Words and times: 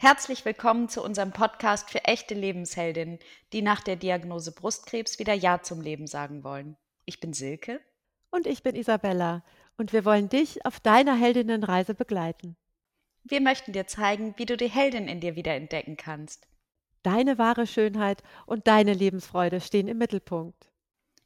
Herzlich 0.00 0.44
willkommen 0.44 0.88
zu 0.88 1.02
unserem 1.02 1.32
Podcast 1.32 1.90
für 1.90 2.04
echte 2.04 2.32
Lebensheldinnen, 2.32 3.18
die 3.52 3.62
nach 3.62 3.80
der 3.80 3.96
Diagnose 3.96 4.52
Brustkrebs 4.52 5.18
wieder 5.18 5.34
Ja 5.34 5.60
zum 5.62 5.80
Leben 5.80 6.06
sagen 6.06 6.44
wollen. 6.44 6.76
Ich 7.04 7.18
bin 7.18 7.32
Silke. 7.32 7.80
Und 8.30 8.46
ich 8.46 8.62
bin 8.62 8.76
Isabella. 8.76 9.44
Und 9.76 9.92
wir 9.92 10.04
wollen 10.04 10.28
dich 10.28 10.64
auf 10.64 10.78
deiner 10.78 11.16
Heldinnenreise 11.16 11.94
begleiten. 11.94 12.56
Wir 13.24 13.40
möchten 13.40 13.72
dir 13.72 13.88
zeigen, 13.88 14.34
wie 14.36 14.46
du 14.46 14.56
die 14.56 14.70
Heldin 14.70 15.08
in 15.08 15.18
dir 15.18 15.34
wieder 15.34 15.54
entdecken 15.56 15.96
kannst. 15.96 16.46
Deine 17.02 17.36
wahre 17.36 17.66
Schönheit 17.66 18.22
und 18.46 18.68
deine 18.68 18.92
Lebensfreude 18.92 19.60
stehen 19.60 19.88
im 19.88 19.98
Mittelpunkt. 19.98 20.70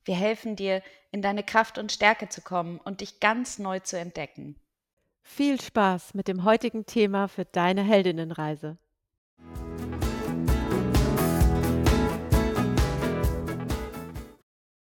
Wir 0.07 0.17
helfen 0.17 0.57
dir, 0.57 0.83
in 1.11 1.21
deine 1.21 1.43
Kraft 1.43 1.77
und 1.77 1.93
Stärke 1.93 2.31
zu 2.31 2.41
kommen 2.41 2.79
und 2.79 3.03
dich 3.03 3.21
ganz 3.21 3.59
neu 3.59 3.81
zu 3.81 3.99
entdecken. 3.99 4.57
Viel 5.25 5.61
Spaß 5.61 6.15
mit 6.15 6.29
dem 6.29 6.45
heutigen 6.45 6.85
Thema 6.85 7.29
für 7.29 7.45
deine 7.45 7.83
Heldinnenreise. 7.83 8.77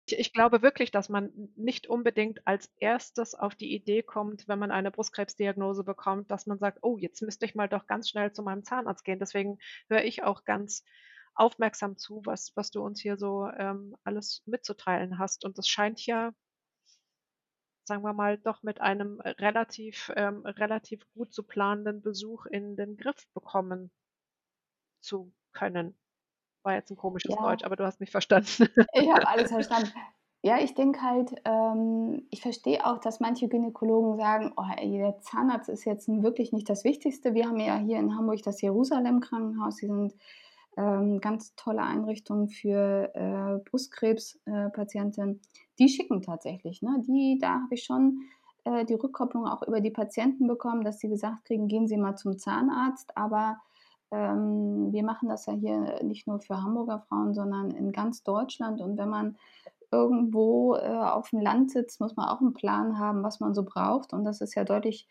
Ich 0.07 0.33
glaube 0.33 0.61
wirklich, 0.61 0.91
dass 0.91 1.09
man 1.09 1.33
nicht 1.57 1.87
unbedingt 1.87 2.47
als 2.47 2.71
erstes 2.79 3.35
auf 3.35 3.55
die 3.55 3.75
Idee 3.75 4.03
kommt, 4.03 4.47
wenn 4.47 4.59
man 4.59 4.71
eine 4.71 4.91
Brustkrebsdiagnose 4.91 5.83
bekommt, 5.83 6.31
dass 6.31 6.47
man 6.47 6.59
sagt, 6.59 6.79
oh, 6.83 6.99
jetzt 6.99 7.23
müsste 7.23 7.47
ich 7.47 7.55
mal 7.55 7.69
doch 7.69 7.87
ganz 7.87 8.11
schnell 8.11 8.33
zu 8.33 8.43
meinem 8.43 8.65
Zahnarzt 8.65 9.05
gehen. 9.05 9.19
Deswegen 9.19 9.59
höre 9.89 10.05
ich 10.05 10.23
auch 10.23 10.45
ganz 10.45 10.85
aufmerksam 11.35 11.97
zu, 11.97 12.23
was, 12.25 12.53
was 12.55 12.71
du 12.71 12.83
uns 12.83 13.01
hier 13.01 13.17
so 13.17 13.49
ähm, 13.57 13.97
alles 14.05 14.43
mitzuteilen 14.47 15.19
hast. 15.19 15.45
Und 15.45 15.59
das 15.59 15.69
scheint 15.69 16.05
ja 16.05 16.33
sagen 17.85 18.03
wir 18.03 18.13
mal, 18.13 18.39
doch 18.39 18.63
mit 18.63 18.81
einem 18.81 19.21
relativ, 19.21 20.13
ähm, 20.17 20.45
relativ 20.47 21.03
gut 21.15 21.33
zu 21.33 21.43
planenden 21.43 22.03
Besuch 22.03 22.47
in 22.47 22.77
den 22.77 22.97
Griff 22.97 23.27
bekommen 23.35 23.91
zu 25.01 25.33
können. 25.53 25.97
War 26.65 26.75
jetzt 26.75 26.91
ein 26.91 26.97
komisches 26.97 27.35
Ja. 27.35 27.43
Deutsch, 27.43 27.65
aber 27.65 27.77
du 27.77 27.85
hast 27.85 28.01
mich 28.01 28.11
verstanden. 28.11 28.69
Ich 28.95 29.09
habe 29.11 29.27
alles 29.29 29.51
verstanden. 29.51 29.93
Ja, 30.43 30.59
ich 30.59 30.75
denke 30.75 31.01
halt, 31.01 31.35
ähm, 31.47 32.27
ich 32.31 32.43
verstehe 32.43 32.85
auch, 32.85 32.99
dass 32.99 33.19
manche 33.19 33.49
Gynäkologen 33.49 34.19
sagen, 34.19 34.53
oh, 34.57 34.65
ey, 34.77 34.99
der 34.99 35.19
Zahnarzt 35.21 35.71
ist 35.71 35.87
jetzt 35.87 36.07
wirklich 36.09 36.53
nicht 36.53 36.69
das 36.69 36.85
Wichtigste. 36.85 37.33
Wir 37.33 37.47
haben 37.47 37.59
ja 37.61 37.77
hier 37.79 37.99
in 37.99 38.15
Hamburg 38.15 38.43
das 38.43 38.61
Jerusalem-Krankenhaus. 38.61 39.77
Die 39.77 39.87
sind 39.87 40.15
ähm, 40.77 41.21
ganz 41.21 41.55
tolle 41.57 41.83
Einrichtungen 41.83 42.49
für 42.49 43.11
äh, 43.15 43.59
Brustkrebspatienten. 43.71 45.41
Die 45.79 45.89
schicken 45.89 46.23
tatsächlich. 46.23 46.83
Ne? 46.83 47.03
Die, 47.07 47.39
da 47.41 47.63
habe 47.63 47.75
ich 47.75 47.85
schon 47.85 48.21
äh, 48.65 48.85
die 48.85 48.95
Rückkopplung 48.95 49.47
auch 49.47 49.63
über 49.63 49.81
die 49.81 49.91
Patienten 49.91 50.47
bekommen, 50.47 50.85
dass 50.85 50.99
sie 50.99 51.09
gesagt 51.09 51.45
kriegen, 51.45 51.69
gehen 51.69 51.87
Sie 51.87 51.97
mal 51.97 52.17
zum 52.17 52.39
Zahnarzt. 52.39 53.17
Aber 53.17 53.59
ähm, 54.11 54.93
wir 54.93 55.05
machen 55.05 55.29
das 55.29 55.47
ja 55.47 55.53
hier 55.53 56.03
nicht 56.03 56.27
nur 56.27 56.41
für 56.41 56.63
Hamburger 56.63 57.01
Frauen, 57.09 57.35
sondern 57.35 57.71
in 57.71 57.93
ganz 57.93 58.23
Deutschland. 58.23 58.81
Und 58.81 58.97
wenn 58.97 59.09
man 59.09 59.37
irgendwo 59.91 60.75
äh, 60.77 60.89
auf 60.89 61.31
dem 61.31 61.41
Land 61.41 61.71
sitzt, 61.71 62.01
muss 62.01 62.17
man 62.17 62.29
auch 62.29 62.41
einen 62.41 62.55
Plan 62.55 62.99
haben, 62.99 63.23
was 63.23 63.41
man 63.41 63.55
so 63.55 63.65
braucht. 63.65 64.13
Und 64.13 64.25
das 64.25 64.41
ist 64.41 64.55
ja 64.55 64.65
deutlich 64.65 65.07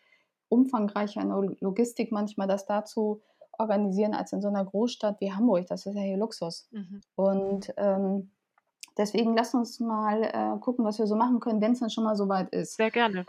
umfangreicher 0.49 1.21
in 1.21 1.29
der 1.29 1.55
Logistik 1.61 2.11
manchmal, 2.11 2.47
das 2.47 2.65
dazu 2.65 3.21
organisieren 3.57 4.13
als 4.13 4.33
in 4.33 4.41
so 4.41 4.47
einer 4.47 4.65
Großstadt 4.65 5.19
wie 5.21 5.31
Hamburg. 5.31 5.67
Das 5.67 5.85
ist 5.85 5.95
ja 5.95 6.01
hier 6.01 6.17
Luxus. 6.17 6.67
Mhm. 6.71 7.01
Und 7.15 7.73
ähm, 7.77 8.31
deswegen 8.97 9.35
lass 9.35 9.53
uns 9.53 9.79
mal 9.79 10.23
äh, 10.23 10.59
gucken, 10.59 10.85
was 10.85 10.99
wir 10.99 11.07
so 11.07 11.15
machen 11.15 11.39
können, 11.39 11.61
wenn 11.61 11.73
es 11.73 11.79
dann 11.79 11.89
schon 11.89 12.03
mal 12.03 12.15
so 12.15 12.29
weit 12.29 12.49
ist. 12.49 12.77
Sehr 12.77 12.91
gerne. 12.91 13.25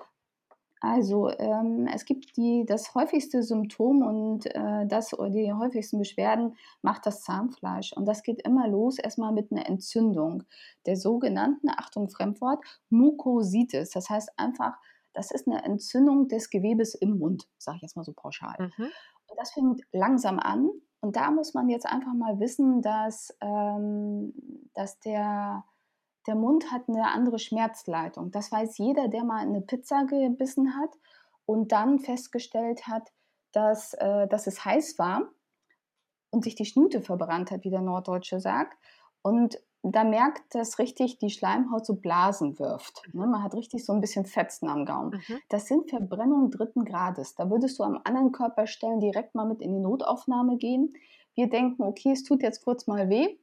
Also 0.84 1.30
ähm, 1.38 1.88
es 1.92 2.04
gibt 2.04 2.36
die, 2.36 2.66
das 2.66 2.94
häufigste 2.94 3.42
Symptom 3.42 4.02
und 4.02 4.44
äh, 4.54 4.86
das 4.86 5.18
oder 5.18 5.30
die 5.30 5.50
häufigsten 5.50 5.98
Beschwerden 5.98 6.56
macht 6.82 7.06
das 7.06 7.22
Zahnfleisch. 7.22 7.94
Und 7.94 8.04
das 8.06 8.22
geht 8.22 8.42
immer 8.42 8.68
los 8.68 8.98
erstmal 8.98 9.32
mit 9.32 9.50
einer 9.50 9.66
Entzündung 9.66 10.42
der 10.84 10.96
sogenannten, 10.96 11.70
Achtung 11.70 12.10
Fremdwort, 12.10 12.62
Mukositis. 12.90 13.90
Das 13.90 14.10
heißt 14.10 14.32
einfach, 14.36 14.76
das 15.14 15.30
ist 15.30 15.48
eine 15.48 15.64
Entzündung 15.64 16.28
des 16.28 16.50
Gewebes 16.50 16.94
im 16.94 17.18
Mund, 17.18 17.48
sage 17.56 17.76
ich 17.76 17.82
jetzt 17.82 17.96
mal 17.96 18.04
so 18.04 18.12
pauschal. 18.12 18.56
Mhm. 18.58 18.84
Und 19.26 19.38
das 19.38 19.52
fängt 19.52 19.80
langsam 19.92 20.38
an. 20.38 20.68
Und 21.04 21.16
da 21.16 21.30
muss 21.30 21.52
man 21.52 21.68
jetzt 21.68 21.84
einfach 21.84 22.14
mal 22.14 22.40
wissen, 22.40 22.80
dass, 22.80 23.36
ähm, 23.42 24.32
dass 24.72 25.00
der, 25.00 25.62
der 26.26 26.34
Mund 26.34 26.72
hat 26.72 26.88
eine 26.88 27.08
andere 27.08 27.38
Schmerzleitung. 27.38 28.30
Das 28.30 28.50
weiß 28.50 28.78
jeder, 28.78 29.08
der 29.08 29.22
mal 29.22 29.42
eine 29.42 29.60
Pizza 29.60 30.06
gebissen 30.06 30.78
hat 30.78 30.88
und 31.44 31.72
dann 31.72 31.98
festgestellt 31.98 32.86
hat, 32.86 33.12
dass, 33.52 33.92
äh, 33.92 34.26
dass 34.28 34.46
es 34.46 34.64
heiß 34.64 34.98
war 34.98 35.28
und 36.30 36.42
sich 36.42 36.54
die 36.54 36.64
Schnute 36.64 37.02
verbrannt 37.02 37.50
hat, 37.50 37.64
wie 37.64 37.70
der 37.70 37.82
Norddeutsche 37.82 38.40
sagt. 38.40 38.78
Und 39.20 39.58
da 39.92 40.04
merkt 40.04 40.54
das 40.54 40.78
richtig, 40.78 41.18
die 41.18 41.30
Schleimhaut 41.30 41.84
so 41.84 41.94
Blasen 41.94 42.58
wirft. 42.58 43.02
Ne? 43.12 43.26
Man 43.26 43.42
hat 43.42 43.54
richtig 43.54 43.84
so 43.84 43.92
ein 43.92 44.00
bisschen 44.00 44.24
Fetzen 44.24 44.68
am 44.68 44.86
Gaumen. 44.86 45.22
Mhm. 45.28 45.38
Das 45.48 45.66
sind 45.66 45.90
Verbrennungen 45.90 46.50
dritten 46.50 46.84
Grades. 46.84 47.34
Da 47.34 47.50
würdest 47.50 47.78
du 47.78 47.82
am 47.82 48.00
anderen 48.04 48.32
Körperstellen 48.32 49.00
direkt 49.00 49.34
mal 49.34 49.46
mit 49.46 49.60
in 49.60 49.72
die 49.72 49.80
Notaufnahme 49.80 50.56
gehen. 50.56 50.94
Wir 51.34 51.50
denken, 51.50 51.82
okay, 51.82 52.12
es 52.12 52.24
tut 52.24 52.42
jetzt 52.42 52.64
kurz 52.64 52.86
mal 52.86 53.10
weh. 53.10 53.36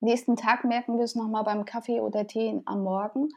Nächsten 0.00 0.36
Tag 0.36 0.64
merken 0.64 0.98
wir 0.98 1.04
es 1.04 1.14
nochmal 1.14 1.44
beim 1.44 1.64
Kaffee 1.64 2.00
oder 2.00 2.26
Tee 2.26 2.60
am 2.64 2.82
Morgen. 2.82 3.28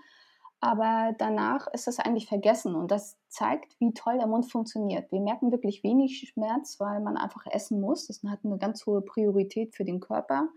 Aber 0.59 1.13
danach 1.19 1.67
ist 1.67 1.87
es 1.87 1.99
eigentlich 1.99 2.27
vergessen 2.27 2.75
und 2.75 2.89
das 2.89 3.15
zeigt, 3.27 3.79
wie 3.79 3.93
toll 3.93 4.17
der 4.17 4.25
Mund 4.25 4.51
funktioniert. 4.51 5.11
Wir 5.11 5.19
merken 5.19 5.51
wirklich 5.51 5.83
wenig 5.83 6.29
Schmerz, 6.29 6.79
weil 6.79 6.99
man 6.99 7.15
einfach 7.15 7.45
essen 7.45 7.79
muss. 7.79 8.07
Das 8.07 8.23
hat 8.23 8.39
eine 8.43 8.57
ganz 8.57 8.85
hohe 8.87 9.01
Priorität 9.01 9.75
für 9.75 9.85
den 9.85 9.99
Körper. 9.99 10.47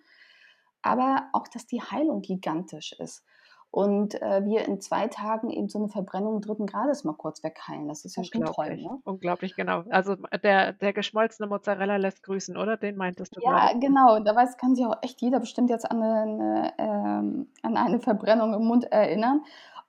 Aber 0.82 1.28
auch, 1.32 1.48
dass 1.48 1.66
die 1.66 1.82
Heilung 1.82 2.22
gigantisch 2.22 2.92
ist. 2.98 3.24
Und 3.72 4.20
äh, 4.20 4.44
wir 4.44 4.66
in 4.66 4.80
zwei 4.80 5.06
Tagen 5.06 5.48
eben 5.50 5.68
so 5.68 5.78
eine 5.78 5.88
Verbrennung 5.88 6.40
dritten 6.40 6.66
Grades 6.66 7.04
mal 7.04 7.12
kurz 7.12 7.44
wegheilen. 7.44 7.86
Das 7.86 8.04
ist 8.04 8.16
ja 8.16 8.24
schon 8.24 8.44
toll. 8.44 8.66
Unglaublich. 8.66 8.84
Ne? 8.84 8.98
Unglaublich, 9.04 9.54
genau. 9.54 9.84
Also 9.90 10.16
der, 10.42 10.72
der 10.72 10.92
geschmolzene 10.92 11.48
Mozzarella 11.48 11.96
lässt 11.96 12.24
grüßen, 12.24 12.56
oder? 12.56 12.76
Den 12.76 12.96
meintest 12.96 13.36
du 13.36 13.40
Ja, 13.42 13.66
gerade. 13.66 13.78
genau. 13.78 14.18
Da 14.18 14.34
weiß, 14.34 14.56
kann 14.56 14.74
sich 14.74 14.84
auch 14.84 14.96
echt 15.02 15.20
jeder 15.22 15.38
bestimmt 15.38 15.70
jetzt 15.70 15.88
an 15.88 16.02
eine, 16.02 16.72
ähm, 16.78 17.48
an 17.62 17.76
eine 17.76 18.00
Verbrennung 18.00 18.54
im 18.54 18.64
Mund 18.64 18.90
erinnern. 18.90 19.42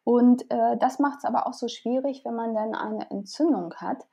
Und 0.04 0.44
äh, 0.52 0.78
das 0.78 1.00
macht 1.00 1.20
es 1.20 1.26
aber 1.26 1.48
auch 1.48 1.54
so 1.54 1.68
schwierig, 1.68 2.22
wenn 2.24 2.36
man 2.36 2.54
dann 2.54 2.76
eine 2.76 3.10
Entzündung 3.10 3.74
hat, 3.76 4.06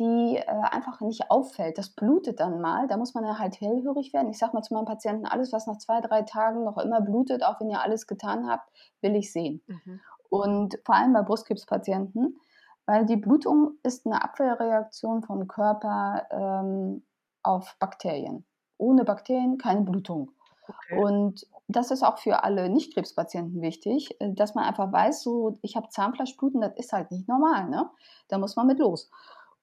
die 0.00 0.36
äh, 0.36 0.44
einfach 0.46 1.00
nicht 1.00 1.30
auffällt. 1.30 1.76
Das 1.78 1.90
blutet 1.90 2.40
dann 2.40 2.60
mal. 2.60 2.88
Da 2.88 2.96
muss 2.96 3.14
man 3.14 3.22
dann 3.22 3.38
halt 3.38 3.60
hellhörig 3.60 4.12
werden. 4.12 4.30
Ich 4.30 4.38
sage 4.38 4.54
mal 4.54 4.62
zu 4.62 4.74
meinen 4.74 4.86
Patienten, 4.86 5.26
alles, 5.26 5.52
was 5.52 5.66
nach 5.66 5.76
zwei, 5.76 6.00
drei 6.00 6.22
Tagen 6.22 6.64
noch 6.64 6.78
immer 6.78 7.02
blutet, 7.02 7.44
auch 7.44 7.60
wenn 7.60 7.70
ihr 7.70 7.82
alles 7.82 8.06
getan 8.06 8.48
habt, 8.48 8.68
will 9.02 9.14
ich 9.14 9.30
sehen. 9.30 9.62
Mhm. 9.66 10.00
Und 10.30 10.78
vor 10.84 10.94
allem 10.94 11.12
bei 11.12 11.22
Brustkrebspatienten, 11.22 12.40
weil 12.86 13.04
die 13.04 13.16
Blutung 13.16 13.72
ist 13.82 14.06
eine 14.06 14.24
Abwehrreaktion 14.24 15.22
vom 15.22 15.46
Körper 15.46 16.26
ähm, 16.30 17.04
auf 17.42 17.76
Bakterien. 17.78 18.46
Ohne 18.78 19.04
Bakterien 19.04 19.58
keine 19.58 19.82
Blutung. 19.82 20.32
Okay. 20.66 21.02
Und 21.02 21.46
das 21.68 21.90
ist 21.90 22.02
auch 22.02 22.18
für 22.18 22.42
alle 22.42 22.70
Nicht-Krebspatienten 22.70 23.60
wichtig, 23.60 24.18
äh, 24.20 24.32
dass 24.32 24.54
man 24.54 24.64
einfach 24.64 24.90
weiß, 24.90 25.22
so 25.22 25.58
ich 25.60 25.76
habe 25.76 25.90
Zahnfleischbluten, 25.90 26.62
das 26.62 26.72
ist 26.76 26.92
halt 26.92 27.10
nicht 27.10 27.28
normal. 27.28 27.68
Ne? 27.68 27.90
Da 28.28 28.38
muss 28.38 28.56
man 28.56 28.66
mit 28.66 28.78
los. 28.78 29.10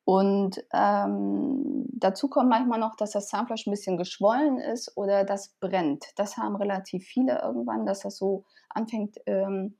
Und 0.08 0.64
ähm, 0.72 1.86
dazu 1.92 2.30
kommt 2.30 2.48
manchmal 2.48 2.80
noch, 2.80 2.96
dass 2.96 3.12
das 3.12 3.28
Zahnfleisch 3.28 3.68
ein 3.68 3.72
bisschen 3.72 3.98
geschwollen 3.98 4.58
ist 4.58 4.96
oder 4.96 5.26
das 5.26 5.58
brennt. 5.60 6.06
Das 6.16 6.38
haben 6.38 6.56
relativ 6.56 7.04
viele 7.04 7.42
irgendwann, 7.42 7.86
dass 7.86 8.04
das 8.04 8.16
so 8.16 8.46
anfängt, 8.70 9.18
ähm, 9.26 9.76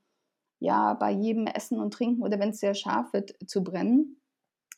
ja, 0.58 0.92
bei 0.92 1.12
jedem 1.12 1.46
Essen 1.46 1.80
und 1.80 1.94
Trinken 1.94 2.22
oder 2.22 2.38
wenn 2.38 2.50
es 2.50 2.60
sehr 2.60 2.74
scharf 2.74 3.14
wird, 3.14 3.36
zu 3.46 3.64
brennen. 3.64 4.20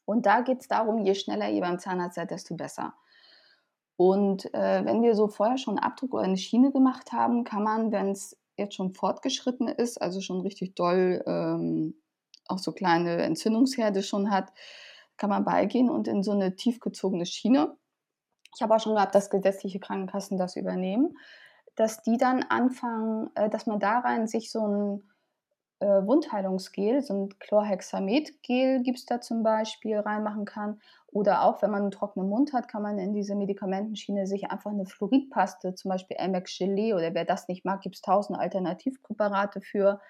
Und 0.04 0.25
da 0.25 0.42
geht 0.42 0.60
es 0.60 0.69
darum, 0.69 1.04
je 1.04 1.16
schneller 1.16 1.50
ihr 1.50 1.62
beim 1.62 1.80
Zahnarzt 1.80 2.14
seid, 2.14 2.30
desto 2.30 2.54
besser. 2.54 2.94
Und 3.96 4.54
äh, 4.54 4.84
wenn 4.84 5.02
wir 5.02 5.16
so 5.16 5.26
vorher 5.26 5.58
schon 5.58 5.78
einen 5.78 5.84
Abdruck 5.84 6.14
oder 6.14 6.22
eine 6.22 6.38
Schiene 6.38 6.70
gemacht 6.70 7.10
haben, 7.10 7.42
kann 7.42 7.64
man, 7.64 7.90
wenn 7.90 8.10
es 8.10 8.38
jetzt 8.56 8.76
schon 8.76 8.94
fortgeschritten 8.94 9.66
ist, 9.66 10.00
also 10.00 10.20
schon 10.20 10.42
richtig 10.42 10.76
doll 10.76 11.25
ähm, 11.26 12.00
auch 12.46 12.58
so 12.58 12.70
kleine 12.70 13.16
Entzündungsherde 13.22 14.04
schon 14.04 14.30
hat, 14.30 14.52
kann 15.20 15.31
man 15.31 15.44
beigehen 15.44 15.90
und 15.90 16.08
in 16.08 16.22
so 16.22 16.32
eine 16.32 16.56
tiefgezogene 16.56 17.26
Schiene. 17.26 17.76
Ich 18.56 18.62
habe 18.62 18.75
auch 18.75 18.81
schon 18.81 18.94
gehabt, 18.94 19.14
dass 19.14 19.31
gesetzliche 19.31 19.78
Krankenkassen 19.78 20.38
das 20.38 20.56
übernehmen, 20.56 21.17
dass 21.76 22.02
die 22.02 22.17
dann 22.17 22.43
anfangen, 22.49 23.31
äh, 23.37 23.49
dass 23.50 23.67
man 23.67 23.78
da 23.78 24.00
rein 24.00 24.26
sich 24.26 24.50
so 24.50 24.67
ein 24.67 25.11
äh, 25.81 25.87
Wundheilungsgel, 25.87 27.02
so 27.02 27.14
ein 27.14 27.38
Chlorhexamet-Gel 27.38 28.82
gibt 28.82 28.99
es 28.99 29.06
da 29.06 29.20
zum 29.20 29.43
Beispiel, 29.43 29.99
reinmachen 29.99 30.46
kann. 30.46 30.81
Oder 31.06 31.43
auch, 31.43 31.61
wenn 31.61 31.70
man 31.70 31.82
einen 31.82 31.90
trockenen 31.90 32.28
Mund 32.28 32.55
hat, 32.55 32.69
kann 32.69 32.82
man 32.82 32.99
in 32.99 33.12
diese 33.12 33.34
Medikamentenschiene 33.34 34.26
sich 34.26 34.50
einfach 34.50 34.70
eine 34.70 34.87
Fluoridpaste, 34.87 35.75
zum 35.75 35.90
Beispiel 35.90 36.16
Amex 36.19 36.56
Gelee 36.56 36.94
oder 36.94 37.14
wer 37.14 37.26
das 37.26 37.46
nicht 37.46 37.64
mag, 37.66 37.82
gibt 37.82 37.96
es 37.96 38.02
tausend 38.02 38.38
Alternativpräparate 38.38 39.61
für. 39.61 40.00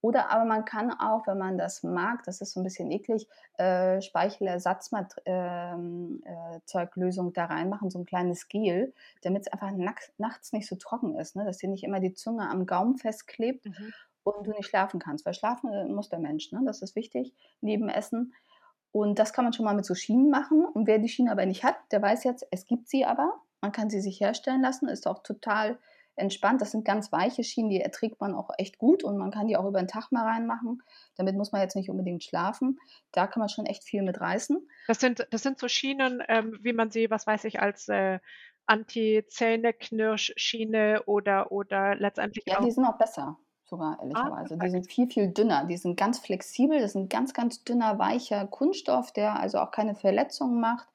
Oder 0.00 0.30
aber 0.30 0.44
man 0.44 0.64
kann 0.64 0.92
auch, 0.92 1.26
wenn 1.26 1.38
man 1.38 1.58
das 1.58 1.82
mag, 1.82 2.22
das 2.24 2.40
ist 2.40 2.52
so 2.52 2.60
ein 2.60 2.64
bisschen 2.64 2.92
eklig, 2.92 3.26
äh, 3.56 4.00
Speichelersatzzeuglösung 4.00 5.26
ähm, 5.26 6.22
äh, 6.24 7.32
da 7.34 7.46
reinmachen, 7.46 7.90
so 7.90 7.98
ein 7.98 8.06
kleines 8.06 8.46
Gel, 8.48 8.94
damit 9.22 9.42
es 9.42 9.52
einfach 9.52 9.72
nachts 10.18 10.52
nicht 10.52 10.68
so 10.68 10.76
trocken 10.76 11.16
ist, 11.16 11.34
ne? 11.34 11.44
dass 11.44 11.58
dir 11.58 11.68
nicht 11.68 11.82
immer 11.82 11.98
die 11.98 12.14
Zunge 12.14 12.48
am 12.48 12.66
Gaumen 12.66 12.96
festklebt 12.96 13.66
mhm. 13.66 13.92
und 14.22 14.46
du 14.46 14.52
nicht 14.52 14.66
schlafen 14.66 15.00
kannst. 15.00 15.26
Weil 15.26 15.34
schlafen 15.34 15.72
äh, 15.72 15.86
muss 15.86 16.08
der 16.08 16.20
Mensch, 16.20 16.52
ne? 16.52 16.62
das 16.64 16.80
ist 16.80 16.94
wichtig, 16.94 17.34
neben 17.60 17.88
Essen. 17.88 18.34
Und 18.92 19.18
das 19.18 19.32
kann 19.32 19.44
man 19.44 19.52
schon 19.52 19.64
mal 19.64 19.74
mit 19.74 19.84
so 19.84 19.94
Schienen 19.94 20.30
machen. 20.30 20.64
Und 20.64 20.86
wer 20.86 20.98
die 20.98 21.08
Schiene 21.08 21.32
aber 21.32 21.44
nicht 21.44 21.64
hat, 21.64 21.76
der 21.90 22.00
weiß 22.00 22.24
jetzt, 22.24 22.46
es 22.50 22.66
gibt 22.66 22.88
sie 22.88 23.04
aber. 23.04 23.34
Man 23.60 23.72
kann 23.72 23.90
sie 23.90 24.00
sich 24.00 24.20
herstellen 24.20 24.62
lassen, 24.62 24.88
ist 24.88 25.08
auch 25.08 25.24
total 25.24 25.78
entspannt. 26.18 26.60
Das 26.60 26.72
sind 26.72 26.84
ganz 26.84 27.12
weiche 27.12 27.44
Schienen, 27.44 27.70
die 27.70 27.80
erträgt 27.80 28.20
man 28.20 28.34
auch 28.34 28.50
echt 28.58 28.78
gut 28.78 29.04
und 29.04 29.16
man 29.16 29.30
kann 29.30 29.46
die 29.48 29.56
auch 29.56 29.66
über 29.66 29.80
den 29.80 29.88
Tag 29.88 30.12
mal 30.12 30.24
reinmachen. 30.24 30.82
Damit 31.16 31.36
muss 31.36 31.52
man 31.52 31.60
jetzt 31.60 31.76
nicht 31.76 31.90
unbedingt 31.90 32.24
schlafen. 32.24 32.78
Da 33.12 33.26
kann 33.26 33.40
man 33.40 33.48
schon 33.48 33.66
echt 33.66 33.84
viel 33.84 34.02
mit 34.02 34.20
reißen. 34.20 34.66
Das 34.86 35.00
sind, 35.00 35.26
das 35.30 35.42
sind 35.42 35.58
so 35.58 35.68
Schienen, 35.68 36.22
ähm, 36.28 36.58
wie 36.62 36.72
man 36.72 36.90
sie, 36.90 37.10
was 37.10 37.26
weiß 37.26 37.44
ich, 37.44 37.60
als 37.60 37.88
äh, 37.88 38.18
Anti-Zähne-Knirsch-Schiene 38.66 41.02
oder, 41.06 41.52
oder 41.52 41.94
letztendlich 41.94 42.44
ja, 42.46 42.58
auch. 42.58 42.64
Die 42.64 42.70
sind 42.70 42.84
auch 42.84 42.98
besser 42.98 43.38
sogar, 43.64 43.98
ehrlicherweise. 44.00 44.54
Ah, 44.54 44.58
die 44.64 44.70
sind 44.70 44.90
viel, 44.90 45.10
viel 45.10 45.28
dünner. 45.28 45.64
Die 45.64 45.76
sind 45.76 45.96
ganz 45.96 46.18
flexibel. 46.18 46.80
Das 46.80 46.92
ist 46.92 46.96
ein 46.96 47.08
ganz, 47.08 47.34
ganz 47.34 47.64
dünner, 47.64 47.98
weicher 47.98 48.46
Kunststoff, 48.46 49.12
der 49.12 49.38
also 49.38 49.58
auch 49.58 49.70
keine 49.70 49.94
Verletzungen 49.94 50.60
macht 50.60 50.88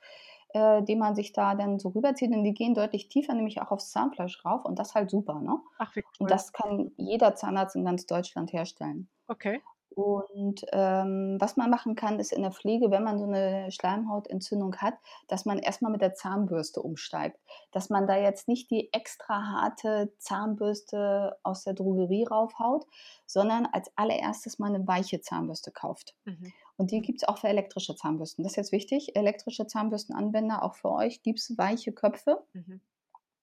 äh, 0.53 0.83
die 0.83 0.95
man 0.95 1.15
sich 1.15 1.33
da 1.33 1.55
dann 1.55 1.79
so 1.79 1.89
rüberzieht. 1.89 2.31
Und 2.31 2.44
die 2.44 2.53
gehen 2.53 2.73
deutlich 2.73 3.09
tiefer, 3.09 3.33
nämlich 3.33 3.61
auch 3.61 3.71
aufs 3.71 3.91
Zahnfleisch 3.91 4.44
rauf. 4.45 4.65
Und 4.65 4.79
das 4.79 4.95
halt 4.95 5.09
super, 5.09 5.39
ne? 5.39 5.59
Ach, 5.77 5.95
wie 5.95 6.01
cool. 6.01 6.11
Und 6.19 6.31
das 6.31 6.53
kann 6.53 6.91
jeder 6.97 7.35
Zahnarzt 7.35 7.75
in 7.75 7.85
ganz 7.85 8.05
Deutschland 8.05 8.53
herstellen. 8.53 9.09
Okay. 9.27 9.61
Und 9.95 10.66
ähm, 10.72 11.38
was 11.40 11.57
man 11.57 11.69
machen 11.69 11.95
kann, 11.95 12.19
ist 12.19 12.34
in 12.34 12.42
der 12.42 12.51
Pflege, 12.51 12.92
wenn 12.92 13.04
man 13.04 13.19
so 13.19 13.25
eine 13.25 13.72
Schleimhautentzündung 13.72 14.75
hat, 14.78 14.95
dass 15.28 15.45
man 15.45 15.60
erstmal 15.60 15.92
mit 15.92 16.01
der 16.01 16.13
Zahnbürste 16.13 16.81
umsteigt. 16.81 17.40
Dass 17.72 17.90
man 17.90 18.07
da 18.07 18.18
jetzt 18.18 18.48
nicht 18.48 18.72
die 18.72 18.92
extra 18.94 19.48
harte 19.48 20.13
Zahnbürste 20.18 21.38
aus 21.44 21.63
der 21.63 21.74
Drogerie 21.74 22.25
raufhaut, 22.25 22.86
sondern 23.25 23.68
als 23.68 23.92
allererstes 23.95 24.60
mal 24.60 24.74
eine 24.74 24.88
weiche 24.88 25.22
Zahnbürste 25.22 25.72
kauft. 25.72 26.16
Mhm. 26.25 26.51
Und 26.78 26.92
die 26.92 27.01
gibt 27.01 27.22
es 27.22 27.28
auch 27.28 27.38
für 27.38 27.48
elektrische 27.48 27.96
Zahnbürsten. 27.96 28.44
Das 28.44 28.54
ist 28.54 28.57
jetzt 28.57 28.72
wichtig. 28.72 29.16
Elektrische 29.16 29.68
Zahnbürstenanwender, 29.68 30.63
auch 30.63 30.75
für 30.75 30.92
euch, 30.92 31.22
gibt 31.22 31.39
es 31.39 31.57
weiche 31.57 31.92
Köpfe. 31.92 32.44
Mhm. 32.54 32.81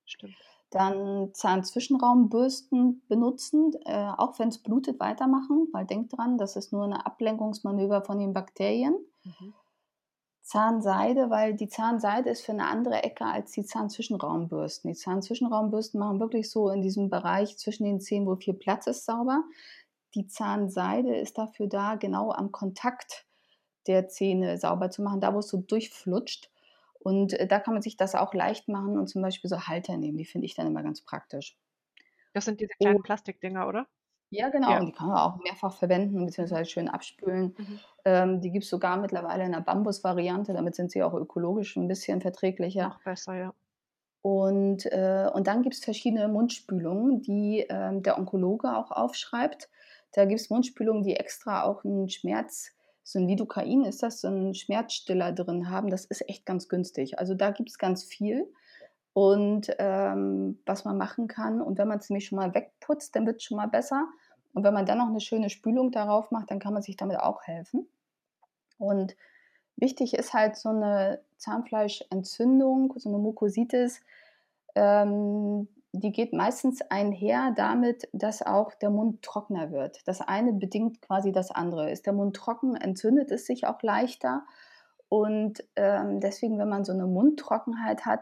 Stimmt. 0.05 0.35
Dann 0.71 1.35
Zahnzwischenraumbürsten 1.35 3.03
benutzen, 3.09 3.73
äh, 3.85 4.13
auch 4.17 4.39
wenn 4.39 4.49
es 4.49 4.59
blutet, 4.59 5.01
weitermachen, 5.01 5.69
weil 5.73 5.85
denkt 5.85 6.17
dran, 6.17 6.39
das 6.39 6.57
ist 6.57 6.73
nur 6.73 6.85
ein 6.85 6.93
Ablenkungsmanöver 6.93 8.03
von 8.03 8.19
den 8.19 8.33
Bakterien. 8.33 8.95
Mhm. 9.25 9.55
Zahnseide, 10.43 11.31
weil 11.31 11.55
die 11.55 11.69
Zahnseide 11.69 12.31
ist 12.31 12.45
für 12.45 12.51
eine 12.51 12.67
andere 12.67 13.05
Ecke 13.05 13.25
als 13.25 13.53
die 13.53 13.65
Zahnzwischenraumbürsten. 13.65 14.91
Die 14.91 14.97
Zahnzwischenraumbürsten 14.97 16.01
machen 16.01 16.19
wirklich 16.19 16.51
so 16.51 16.71
in 16.71 16.83
diesem 16.83 17.09
Bereich 17.09 17.57
zwischen 17.57 17.85
den 17.85 18.01
Zähnen, 18.01 18.27
wo 18.27 18.35
viel 18.35 18.55
Platz 18.55 18.89
ist, 18.89 19.05
sauber. 19.05 19.45
Die 20.17 20.27
Zahnseide 20.27 21.15
ist 21.17 21.39
dafür 21.39 21.69
da, 21.69 21.95
genau 21.95 22.33
am 22.33 22.51
Kontakt 22.51 23.27
der 23.87 24.09
Zähne 24.09 24.59
sauber 24.59 24.91
zu 24.91 25.03
machen, 25.03 25.21
da 25.21 25.33
wo 25.35 25.39
es 25.39 25.49
so 25.49 25.59
durchflutscht. 25.59 26.51
Und 27.01 27.33
äh, 27.33 27.47
da 27.47 27.59
kann 27.59 27.75
man 27.75 27.83
sich 27.83 27.97
das 27.97 28.15
auch 28.15 28.35
leicht 28.35 28.69
machen 28.69 28.99
und 28.99 29.09
zum 29.09 29.23
Beispiel 29.23 29.49
so 29.49 29.67
Halter 29.67 29.97
nehmen. 29.97 30.19
Die 30.19 30.25
finde 30.25 30.47
ich 30.47 30.55
dann 30.55 30.67
immer 30.67 30.83
ganz 30.83 31.03
praktisch. 31.03 31.57
Das 32.33 32.45
sind 32.45 32.61
diese 32.61 32.75
kleinen 32.79 32.99
oh. 32.99 33.03
Plastikdinger, 33.03 33.67
oder? 33.67 33.87
Ja, 34.31 34.49
genau. 34.49 34.71
Ja. 34.71 34.79
Und 34.79 34.87
die 34.87 34.93
kann 34.93 35.09
man 35.09 35.19
auch 35.19 35.39
mehrfach 35.39 35.77
verwenden, 35.77 36.25
beziehungsweise 36.25 36.71
schön 36.71 36.89
abspülen. 36.89 37.55
Mhm. 37.59 37.81
Ähm, 38.05 38.41
die 38.41 38.53
gibt 38.53 38.65
es 38.65 38.71
sogar 38.71 38.97
mittlerweile 38.97 39.45
in 39.45 39.53
der 39.53 39.61
Bambus-Variante. 39.61 40.53
Damit 40.53 40.77
sind 40.77 40.93
sie 40.93 41.03
auch 41.03 41.15
ökologisch 41.15 41.77
ein 41.77 41.89
bisschen 41.89 42.21
verträglicher. 42.21 42.89
Noch 42.89 43.03
besser, 43.03 43.35
ja. 43.35 43.55
Und, 44.23 44.87
äh, 44.87 45.29
und 45.33 45.47
dann 45.47 45.63
gibt 45.63 45.75
es 45.75 45.85
verschiedene 45.85 46.29
Mundspülungen, 46.29 47.23
die 47.23 47.61
äh, 47.61 48.01
der 48.01 48.19
Onkologe 48.19 48.77
auch 48.77 48.91
aufschreibt. 48.91 49.69
Da 50.13 50.27
gibt 50.27 50.41
es 50.41 50.51
Mundspülungen, 50.51 51.03
die 51.03 51.17
extra 51.17 51.65
auch 51.65 51.85
einen 51.85 52.09
Schmerz, 52.09 52.73
so 53.03 53.19
ein 53.19 53.29
Lidocain 53.29 53.85
ist 53.85 54.03
das, 54.03 54.21
so 54.21 54.29
einen 54.29 54.55
Schmerzstiller 54.55 55.33
drin 55.33 55.71
haben. 55.71 55.91
Das 55.91 56.05
ist 56.05 56.29
echt 56.29 56.47
ganz 56.47 56.69
günstig. 56.69 57.19
Also 57.19 57.35
da 57.35 57.51
gibt 57.51 57.71
es 57.71 57.79
ganz 57.79 58.05
viel. 58.05 58.53
Und 59.13 59.75
ähm, 59.79 60.61
was 60.67 60.85
man 60.85 60.97
machen 60.97 61.27
kann, 61.27 61.61
und 61.61 61.79
wenn 61.79 61.89
man 61.89 61.99
es 61.99 62.09
nämlich 62.09 62.27
schon 62.27 62.37
mal 62.37 62.55
wegputzt, 62.55 63.17
dann 63.17 63.27
wird 63.27 63.37
es 63.37 63.45
schon 63.45 63.57
mal 63.57 63.67
besser. 63.67 64.07
Und 64.53 64.65
wenn 64.65 64.75
man 64.75 64.87
dann 64.87 64.99
noch 64.99 65.09
eine 65.09 65.21
schöne 65.21 65.51
Spülung 65.51 65.91
darauf 65.91 66.31
macht, 66.31 66.51
dann 66.51 66.59
kann 66.59 66.73
man 66.73 66.83
sich 66.83 66.97
damit 66.97 67.19
auch 67.19 67.43
helfen. 67.43 67.89
Und 68.79 69.17
wichtig 69.77 70.15
ist 70.15 70.33
halt 70.33 70.57
so 70.57 70.69
eine 70.69 71.21
Zahnfleischentzündung, 71.39 72.95
so 72.97 73.09
eine 73.09 73.19
Mukositis. 73.19 74.01
Ähm, 74.75 75.69
die 75.93 76.13
geht 76.13 76.33
meistens 76.33 76.83
einher 76.83 77.53
damit, 77.57 78.09
dass 78.13 78.43
auch 78.43 78.75
der 78.75 78.91
Mund 78.91 79.23
trockener 79.23 79.73
wird. 79.73 80.07
Das 80.07 80.21
eine 80.21 80.53
bedingt 80.53 81.03
quasi 81.03 81.33
das 81.33 81.51
andere. 81.51 81.91
Ist 81.91 82.07
der 82.07 82.13
Mund 82.13 82.37
trocken, 82.37 82.77
entzündet 82.77 83.31
es 83.31 83.47
sich 83.47 83.67
auch 83.67 83.83
leichter. 83.83 84.45
Und 85.09 85.65
ähm, 85.75 86.21
deswegen, 86.21 86.59
wenn 86.59 86.69
man 86.69 86.85
so 86.85 86.93
eine 86.93 87.07
Mundtrockenheit 87.07 88.07
hat, 88.07 88.21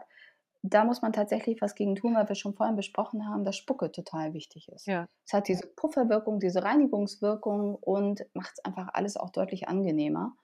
da 0.61 0.83
muss 0.83 1.01
man 1.01 1.13
tatsächlich 1.13 1.61
was 1.61 1.75
gegen 1.75 1.95
tun, 1.95 2.15
weil 2.15 2.27
wir 2.27 2.35
schon 2.35 2.53
vorhin 2.53 2.75
besprochen 2.75 3.27
haben, 3.27 3.45
dass 3.45 3.55
Spucke 3.55 3.91
total 3.91 4.33
wichtig 4.33 4.67
ist. 4.69 4.87
Ja. 4.87 5.05
Es 5.25 5.33
hat 5.33 5.47
diese 5.47 5.67
Pufferwirkung, 5.67 6.39
diese 6.39 6.63
Reinigungswirkung 6.63 7.75
und 7.75 8.25
macht 8.33 8.53
es 8.57 8.65
einfach 8.65 8.89
alles 8.93 9.15
auch 9.15 9.29
deutlich 9.29 9.69
angenehmer. 9.69 10.35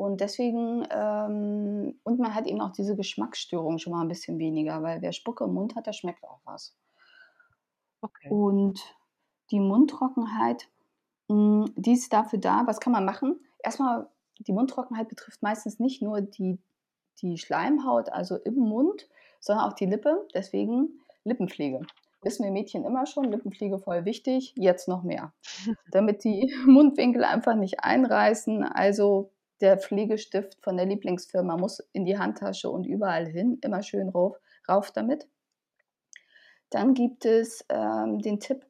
Und 0.00 0.22
deswegen, 0.22 0.88
ähm, 0.90 2.00
und 2.04 2.18
man 2.18 2.34
hat 2.34 2.46
eben 2.46 2.62
auch 2.62 2.72
diese 2.72 2.96
Geschmacksstörung 2.96 3.76
schon 3.76 3.92
mal 3.92 4.00
ein 4.00 4.08
bisschen 4.08 4.38
weniger, 4.38 4.82
weil 4.82 5.02
wer 5.02 5.12
Spucke 5.12 5.44
im 5.44 5.52
Mund 5.52 5.76
hat, 5.76 5.86
der 5.86 5.92
schmeckt 5.92 6.24
auch 6.24 6.40
was. 6.44 6.74
Okay. 8.00 8.30
Und 8.30 8.80
die 9.50 9.60
Mundtrockenheit, 9.60 10.68
mh, 11.28 11.66
hm, 11.66 11.74
die 11.76 11.92
ist 11.92 12.14
dafür 12.14 12.38
da, 12.38 12.62
was 12.64 12.80
kann 12.80 12.94
man 12.94 13.04
machen? 13.04 13.40
Erstmal, 13.62 14.08
die 14.38 14.54
Mundtrockenheit 14.54 15.10
betrifft 15.10 15.42
meistens 15.42 15.78
nicht 15.80 16.00
nur 16.00 16.22
die, 16.22 16.58
die 17.20 17.36
Schleimhaut, 17.36 18.08
also 18.08 18.36
im 18.36 18.54
Mund, 18.54 19.06
sondern 19.38 19.66
auch 19.66 19.74
die 19.74 19.84
Lippe. 19.84 20.26
Deswegen 20.32 20.98
Lippenpflege. 21.24 21.82
Wissen 22.22 22.44
wir 22.44 22.52
Mädchen 22.52 22.86
immer 22.86 23.04
schon, 23.04 23.24
Lippenpflege 23.24 23.78
voll 23.78 24.06
wichtig, 24.06 24.54
jetzt 24.56 24.88
noch 24.88 25.02
mehr. 25.02 25.34
Damit 25.90 26.24
die 26.24 26.54
Mundwinkel 26.64 27.22
einfach 27.22 27.54
nicht 27.54 27.84
einreißen. 27.84 28.64
Also 28.64 29.30
der 29.60 29.78
Pflegestift 29.78 30.56
von 30.62 30.76
der 30.76 30.86
Lieblingsfirma 30.86 31.56
muss 31.56 31.80
in 31.92 32.04
die 32.04 32.18
Handtasche 32.18 32.70
und 32.70 32.86
überall 32.86 33.26
hin, 33.26 33.58
immer 33.62 33.82
schön 33.82 34.08
rauf, 34.08 34.36
rauf 34.68 34.90
damit. 34.92 35.28
Dann 36.70 36.94
gibt 36.94 37.24
es 37.24 37.64
ähm, 37.68 38.20
den 38.20 38.40
Tipp, 38.40 38.64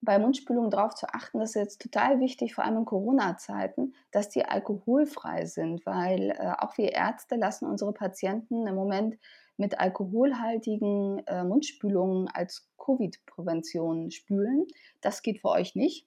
bei 0.00 0.18
Mundspülungen 0.18 0.70
darauf 0.70 0.94
zu 0.94 1.12
achten, 1.12 1.40
das 1.40 1.50
ist 1.50 1.56
jetzt 1.56 1.82
total 1.82 2.20
wichtig, 2.20 2.54
vor 2.54 2.64
allem 2.64 2.78
in 2.78 2.84
Corona-Zeiten, 2.84 3.94
dass 4.12 4.28
die 4.28 4.44
alkoholfrei 4.44 5.44
sind, 5.46 5.84
weil 5.86 6.30
äh, 6.30 6.52
auch 6.58 6.78
wir 6.78 6.92
Ärzte 6.92 7.36
lassen 7.36 7.66
unsere 7.66 7.92
Patienten 7.92 8.66
im 8.66 8.74
Moment 8.74 9.18
mit 9.56 9.80
alkoholhaltigen 9.80 11.26
äh, 11.26 11.42
Mundspülungen 11.42 12.28
als 12.28 12.70
Covid-Prävention 12.78 14.12
spülen. 14.12 14.66
Das 15.00 15.22
geht 15.22 15.40
für 15.40 15.48
euch 15.48 15.74
nicht. 15.74 16.06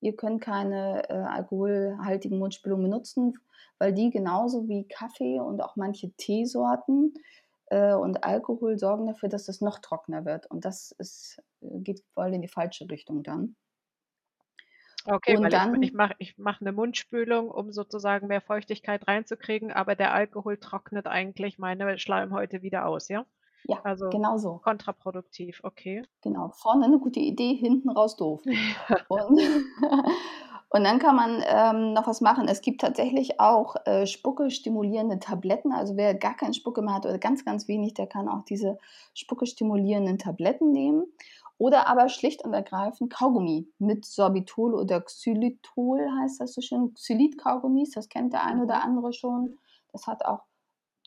Ihr 0.00 0.14
könnt 0.14 0.40
keine 0.40 1.08
äh, 1.08 1.14
alkoholhaltigen 1.14 2.38
Mundspülungen 2.38 2.84
benutzen, 2.84 3.34
weil 3.78 3.92
die 3.92 4.10
genauso 4.10 4.68
wie 4.68 4.86
Kaffee 4.88 5.40
und 5.40 5.62
auch 5.62 5.76
manche 5.76 6.10
Teesorten 6.12 7.14
äh, 7.66 7.94
und 7.94 8.24
Alkohol 8.24 8.78
sorgen 8.78 9.06
dafür, 9.06 9.28
dass 9.28 9.48
es 9.48 9.60
noch 9.60 9.78
trockener 9.78 10.24
wird. 10.24 10.46
Und 10.50 10.64
das 10.64 10.92
ist, 10.98 11.42
äh, 11.60 11.80
geht 11.80 12.02
voll 12.14 12.34
in 12.34 12.42
die 12.42 12.48
falsche 12.48 12.88
Richtung 12.90 13.22
dann. 13.22 13.56
Okay, 15.06 15.36
und 15.36 15.42
weil 15.44 15.50
dann, 15.50 15.82
ich, 15.82 15.90
ich 15.90 15.94
mache 15.94 16.14
ich 16.18 16.38
mach 16.38 16.60
eine 16.60 16.72
Mundspülung, 16.72 17.50
um 17.50 17.72
sozusagen 17.72 18.26
mehr 18.26 18.40
Feuchtigkeit 18.40 19.06
reinzukriegen, 19.06 19.70
aber 19.70 19.96
der 19.96 20.14
Alkohol 20.14 20.56
trocknet 20.56 21.06
eigentlich 21.06 21.58
meine 21.58 21.98
Schleimhäute 21.98 22.62
wieder 22.62 22.86
aus, 22.86 23.08
ja? 23.08 23.26
Ja, 23.66 23.80
also 23.82 24.08
genau 24.10 24.36
so. 24.38 24.58
Kontraproduktiv, 24.58 25.60
okay. 25.62 26.02
Genau, 26.22 26.50
vorne 26.54 26.86
eine 26.86 26.98
gute 26.98 27.20
Idee, 27.20 27.54
hinten 27.54 27.90
raus 27.90 28.16
doof. 28.16 28.42
und, 29.08 29.40
und, 30.74 30.82
dann 30.82 30.98
kann 30.98 31.14
man 31.14 31.40
ähm, 31.46 31.92
noch 31.92 32.08
was 32.08 32.20
machen. 32.20 32.48
Es 32.48 32.60
gibt 32.60 32.80
tatsächlich 32.80 33.38
auch 33.38 33.76
äh, 33.84 34.06
Spucke 34.06 34.50
stimulierende 34.50 35.20
Tabletten. 35.20 35.70
Also 35.70 35.96
wer 35.96 36.16
gar 36.16 36.34
keinen 36.34 36.52
Spucke 36.52 36.82
mehr 36.82 36.94
hat 36.94 37.06
oder 37.06 37.18
ganz, 37.18 37.44
ganz 37.44 37.68
wenig, 37.68 37.94
der 37.94 38.08
kann 38.08 38.28
auch 38.28 38.42
diese 38.42 38.78
Spucke 39.14 39.46
stimulierenden 39.46 40.18
Tabletten 40.18 40.72
nehmen. 40.72 41.04
Oder 41.58 41.86
aber 41.86 42.08
schlicht 42.08 42.44
und 42.44 42.52
ergreifend 42.52 43.12
Kaugummi 43.12 43.68
mit 43.78 44.04
Sorbitol 44.04 44.74
oder 44.74 45.00
Xylitol 45.00 46.08
heißt 46.20 46.40
das 46.40 46.54
so 46.54 46.60
schön. 46.60 46.92
Xylit-Kaugummis, 46.94 47.92
das 47.92 48.08
kennt 48.08 48.32
der 48.32 48.44
eine 48.44 48.64
oder 48.64 48.78
mhm. 48.78 48.82
andere 48.82 49.12
schon. 49.12 49.58
Das 49.92 50.08
hat 50.08 50.24
auch 50.24 50.40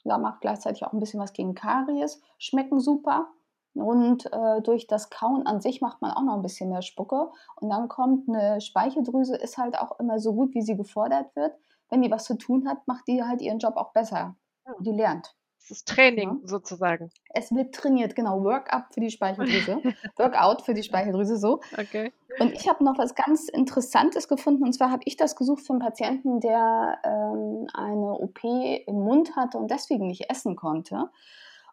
ja, 0.05 0.17
macht 0.17 0.39
gleichzeitig 0.39 0.85
auch 0.85 0.93
ein 0.93 0.99
bisschen 1.01 1.19
was 1.19 1.33
gegen 1.33 1.55
Karies, 1.55 2.21
schmecken 2.37 2.79
super 2.79 3.27
Und 3.73 4.25
äh, 4.33 4.61
durch 4.61 4.87
das 4.87 5.09
Kauen 5.09 5.45
an 5.45 5.61
sich 5.61 5.81
macht 5.81 6.01
man 6.01 6.11
auch 6.11 6.23
noch 6.23 6.35
ein 6.35 6.41
bisschen 6.41 6.69
mehr 6.69 6.81
Spucke. 6.81 7.29
Und 7.55 7.69
dann 7.69 7.87
kommt 7.87 8.27
eine 8.27 8.59
Speicheldrüse, 8.59 9.35
ist 9.35 9.57
halt 9.57 9.77
auch 9.77 9.99
immer 9.99 10.19
so 10.19 10.33
gut, 10.33 10.53
wie 10.55 10.61
sie 10.61 10.75
gefordert 10.75 11.35
wird. 11.35 11.55
Wenn 11.89 12.01
die 12.01 12.11
was 12.11 12.25
zu 12.25 12.35
tun 12.35 12.67
hat, 12.67 12.87
macht 12.87 13.07
die 13.07 13.23
halt 13.23 13.41
ihren 13.41 13.59
Job 13.59 13.77
auch 13.77 13.93
besser. 13.93 14.35
Die 14.79 14.91
lernt. 14.91 15.35
Das 15.67 15.79
ist 15.79 15.87
Training 15.87 16.39
ja. 16.41 16.47
sozusagen. 16.47 17.11
Es 17.33 17.53
wird 17.53 17.75
trainiert, 17.75 18.15
genau. 18.15 18.41
Work-up 18.41 18.93
für 18.93 19.01
die 19.01 19.09
Speicheldrüse. 19.09 19.81
Workout 20.17 20.61
für 20.61 20.73
die 20.73 20.83
Speicheldrüse, 20.83 21.37
so. 21.37 21.59
Okay. 21.77 22.13
Und 22.39 22.53
ich 22.53 22.69
habe 22.69 22.85
noch 22.85 22.97
was 22.97 23.15
ganz 23.15 23.49
Interessantes 23.49 24.29
gefunden. 24.29 24.63
Und 24.63 24.73
zwar 24.73 24.91
habe 24.91 25.01
ich 25.05 25.17
das 25.17 25.35
gesucht 25.35 25.65
für 25.65 25.73
einen 25.73 25.81
Patienten, 25.81 26.39
der 26.39 26.99
ähm, 27.03 27.67
eine 27.73 28.13
OP 28.13 28.43
im 28.43 28.95
Mund 28.95 29.35
hatte 29.35 29.57
und 29.57 29.69
deswegen 29.69 30.07
nicht 30.07 30.29
essen 30.29 30.55
konnte. 30.55 31.09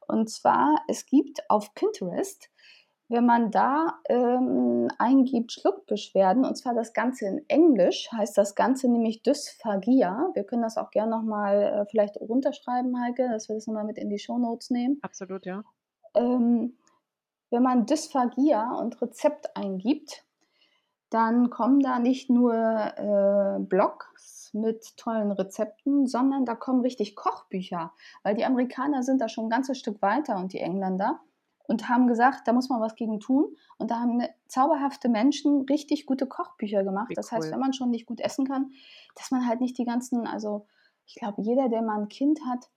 Und 0.09 0.31
zwar, 0.31 0.75
es 0.89 1.07
gibt 1.07 1.49
auf 1.49 1.75
Pinterest 1.75 2.51
wenn 3.09 3.27
man 3.27 3.51
da 3.51 4.01
ähm, 4.09 4.89
eingibt 4.99 5.53
Schluckbeschwerden, 5.53 6.45
und 6.45 6.57
zwar 6.57 6.75
das 6.75 6.95
Ganze 6.95 7.27
in 7.27 7.45
Englisch, 7.49 8.11
heißt 8.11 8.37
das 8.37 8.55
Ganze 8.55 8.89
nämlich 8.89 9.23
Dysphagia. 9.23 10.31
Wir 10.35 10.45
können 10.45 10.63
das 10.63 10.79
auch 10.79 10.91
gerne 10.91 11.11
nochmal 11.11 11.63
äh, 11.63 11.87
vielleicht 11.91 12.17
runterschreiben, 12.17 12.99
Heike, 13.01 13.29
dass 13.31 13.49
wir 13.49 13.57
das 13.57 13.67
nochmal 13.67 13.85
mit 13.85 13.99
in 13.99 14.09
die 14.09 14.19
Shownotes 14.19 14.71
nehmen. 14.71 14.99
Absolut, 15.03 15.45
ja. 15.45 15.63
Ähm, 16.15 16.79
wenn 17.51 17.63
man 17.63 17.87
Dysphagia 17.87 18.73
und 18.73 19.01
Rezept 19.03 19.55
eingibt, 19.57 20.25
dann 21.15 21.49
kommen 21.49 21.79
da 21.79 22.01
nicht 22.01 22.29
nur 22.29 22.55
äh, 22.55 23.61
Blogs 23.61 24.51
mit 24.53 24.97
tollen 24.97 25.31
Rezepten, 25.31 26.09
sondern 26.09 26.45
da 26.45 26.57
kommen 26.57 26.81
richtig 26.81 27.15
Kochbücher, 27.15 27.93
weil 28.25 28.35
die 28.35 28.45
Amerikaner 28.45 29.05
sind 29.05 29.21
da 29.21 29.29
schon 29.29 29.47
ein 29.47 29.51
ganzes 29.51 29.79
Stück 29.79 30.03
weiter 30.03 30.37
und 30.39 30.53
die 30.53 30.59
Engländer 30.59 31.21
und 31.69 31.89
haben 31.89 32.09
gesagt, 32.09 32.49
da 32.49 32.53
muss 32.53 32.69
man 32.69 32.81
was 32.81 32.97
gegen 32.97 33.21
tun. 33.21 33.57
Und 33.79 33.93
da 33.93 34.01
haben 34.01 34.23
zauberhafte 34.49 35.09
Menschen 35.09 35.63
richtig 35.63 36.05
gute 36.05 36.27
Kochbücher 36.27 36.83
gemacht. 36.83 37.11
Wie 37.11 37.15
das 37.15 37.31
cool. 37.31 37.39
heißt, 37.39 37.53
wenn 37.53 37.61
man 37.61 37.73
schon 37.73 37.91
nicht 37.91 38.07
gut 38.07 38.21
essen 38.21 38.45
kann, 38.45 38.73
dass 39.15 39.31
man 39.31 39.47
halt 39.47 39.61
nicht 39.61 39.79
die 39.79 39.85
ganzen, 39.85 40.27
also 40.27 40.67
ich 41.07 41.15
glaube, 41.15 41.43
jeder, 41.43 41.69
der 41.69 41.83
mal 41.83 42.01
ein 42.01 42.09
Kind 42.09 42.41
hat, 42.45 42.71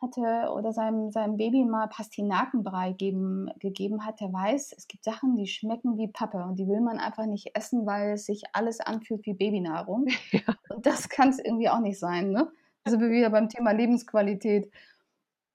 hatte 0.00 0.50
oder 0.52 0.72
seinem, 0.72 1.10
seinem 1.10 1.36
Baby 1.36 1.64
mal 1.64 1.88
Pastinakenbrei 1.88 2.92
geben, 2.92 3.50
gegeben 3.58 4.04
hat, 4.04 4.20
der 4.20 4.32
weiß, 4.32 4.74
es 4.76 4.88
gibt 4.88 5.04
Sachen, 5.04 5.36
die 5.36 5.46
schmecken 5.46 5.98
wie 5.98 6.08
Pappe 6.08 6.38
und 6.44 6.58
die 6.58 6.68
will 6.68 6.80
man 6.80 6.98
einfach 6.98 7.26
nicht 7.26 7.54
essen, 7.54 7.86
weil 7.86 8.12
es 8.12 8.26
sich 8.26 8.44
alles 8.52 8.80
anfühlt 8.80 9.24
wie 9.26 9.34
Babynahrung. 9.34 10.06
Ja. 10.32 10.54
Und 10.68 10.86
das 10.86 11.08
kann 11.08 11.30
es 11.30 11.38
irgendwie 11.40 11.68
auch 11.68 11.80
nicht 11.80 11.98
sein, 11.98 12.30
ne? 12.30 12.50
Also 12.84 13.00
wir 13.00 13.10
wieder 13.10 13.30
beim 13.30 13.48
Thema 13.48 13.72
Lebensqualität. 13.72 14.70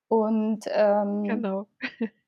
Und 0.09 0.65
ähm, 0.67 1.23
genau. 1.23 1.67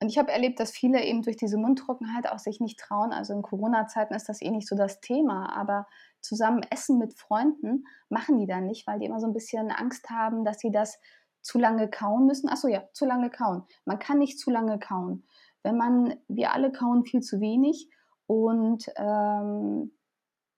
Und 0.00 0.08
ich 0.08 0.18
habe 0.18 0.32
erlebt, 0.32 0.58
dass 0.58 0.70
viele 0.70 1.04
eben 1.04 1.22
durch 1.22 1.36
diese 1.36 1.58
Mundtrockenheit 1.58 2.26
auch 2.26 2.38
sich 2.38 2.60
nicht 2.60 2.80
trauen. 2.80 3.12
Also 3.12 3.34
in 3.34 3.42
Corona-Zeiten 3.42 4.14
ist 4.14 4.28
das 4.28 4.40
eh 4.40 4.50
nicht 4.50 4.66
so 4.66 4.76
das 4.76 5.00
Thema, 5.00 5.54
aber 5.54 5.86
zusammen 6.20 6.64
essen 6.70 6.98
mit 6.98 7.14
Freunden 7.14 7.86
machen 8.08 8.38
die 8.38 8.46
dann 8.46 8.66
nicht, 8.66 8.86
weil 8.86 8.98
die 8.98 9.06
immer 9.06 9.20
so 9.20 9.26
ein 9.26 9.32
bisschen 9.32 9.70
Angst 9.70 10.10
haben, 10.10 10.44
dass 10.44 10.58
sie 10.58 10.70
das 10.70 10.98
zu 11.42 11.58
lange 11.58 11.88
kauen 11.90 12.26
müssen. 12.26 12.48
Achso, 12.48 12.68
ja, 12.68 12.84
zu 12.92 13.04
lange 13.04 13.30
kauen. 13.30 13.64
Man 13.84 13.98
kann 13.98 14.18
nicht 14.18 14.38
zu 14.38 14.50
lange 14.50 14.78
kauen. 14.78 15.24
Wenn 15.62 15.76
man, 15.76 16.16
wir 16.28 16.52
alle 16.52 16.72
kauen 16.72 17.04
viel 17.04 17.20
zu 17.20 17.40
wenig 17.40 17.88
und 18.26 18.86
ähm, 18.96 19.92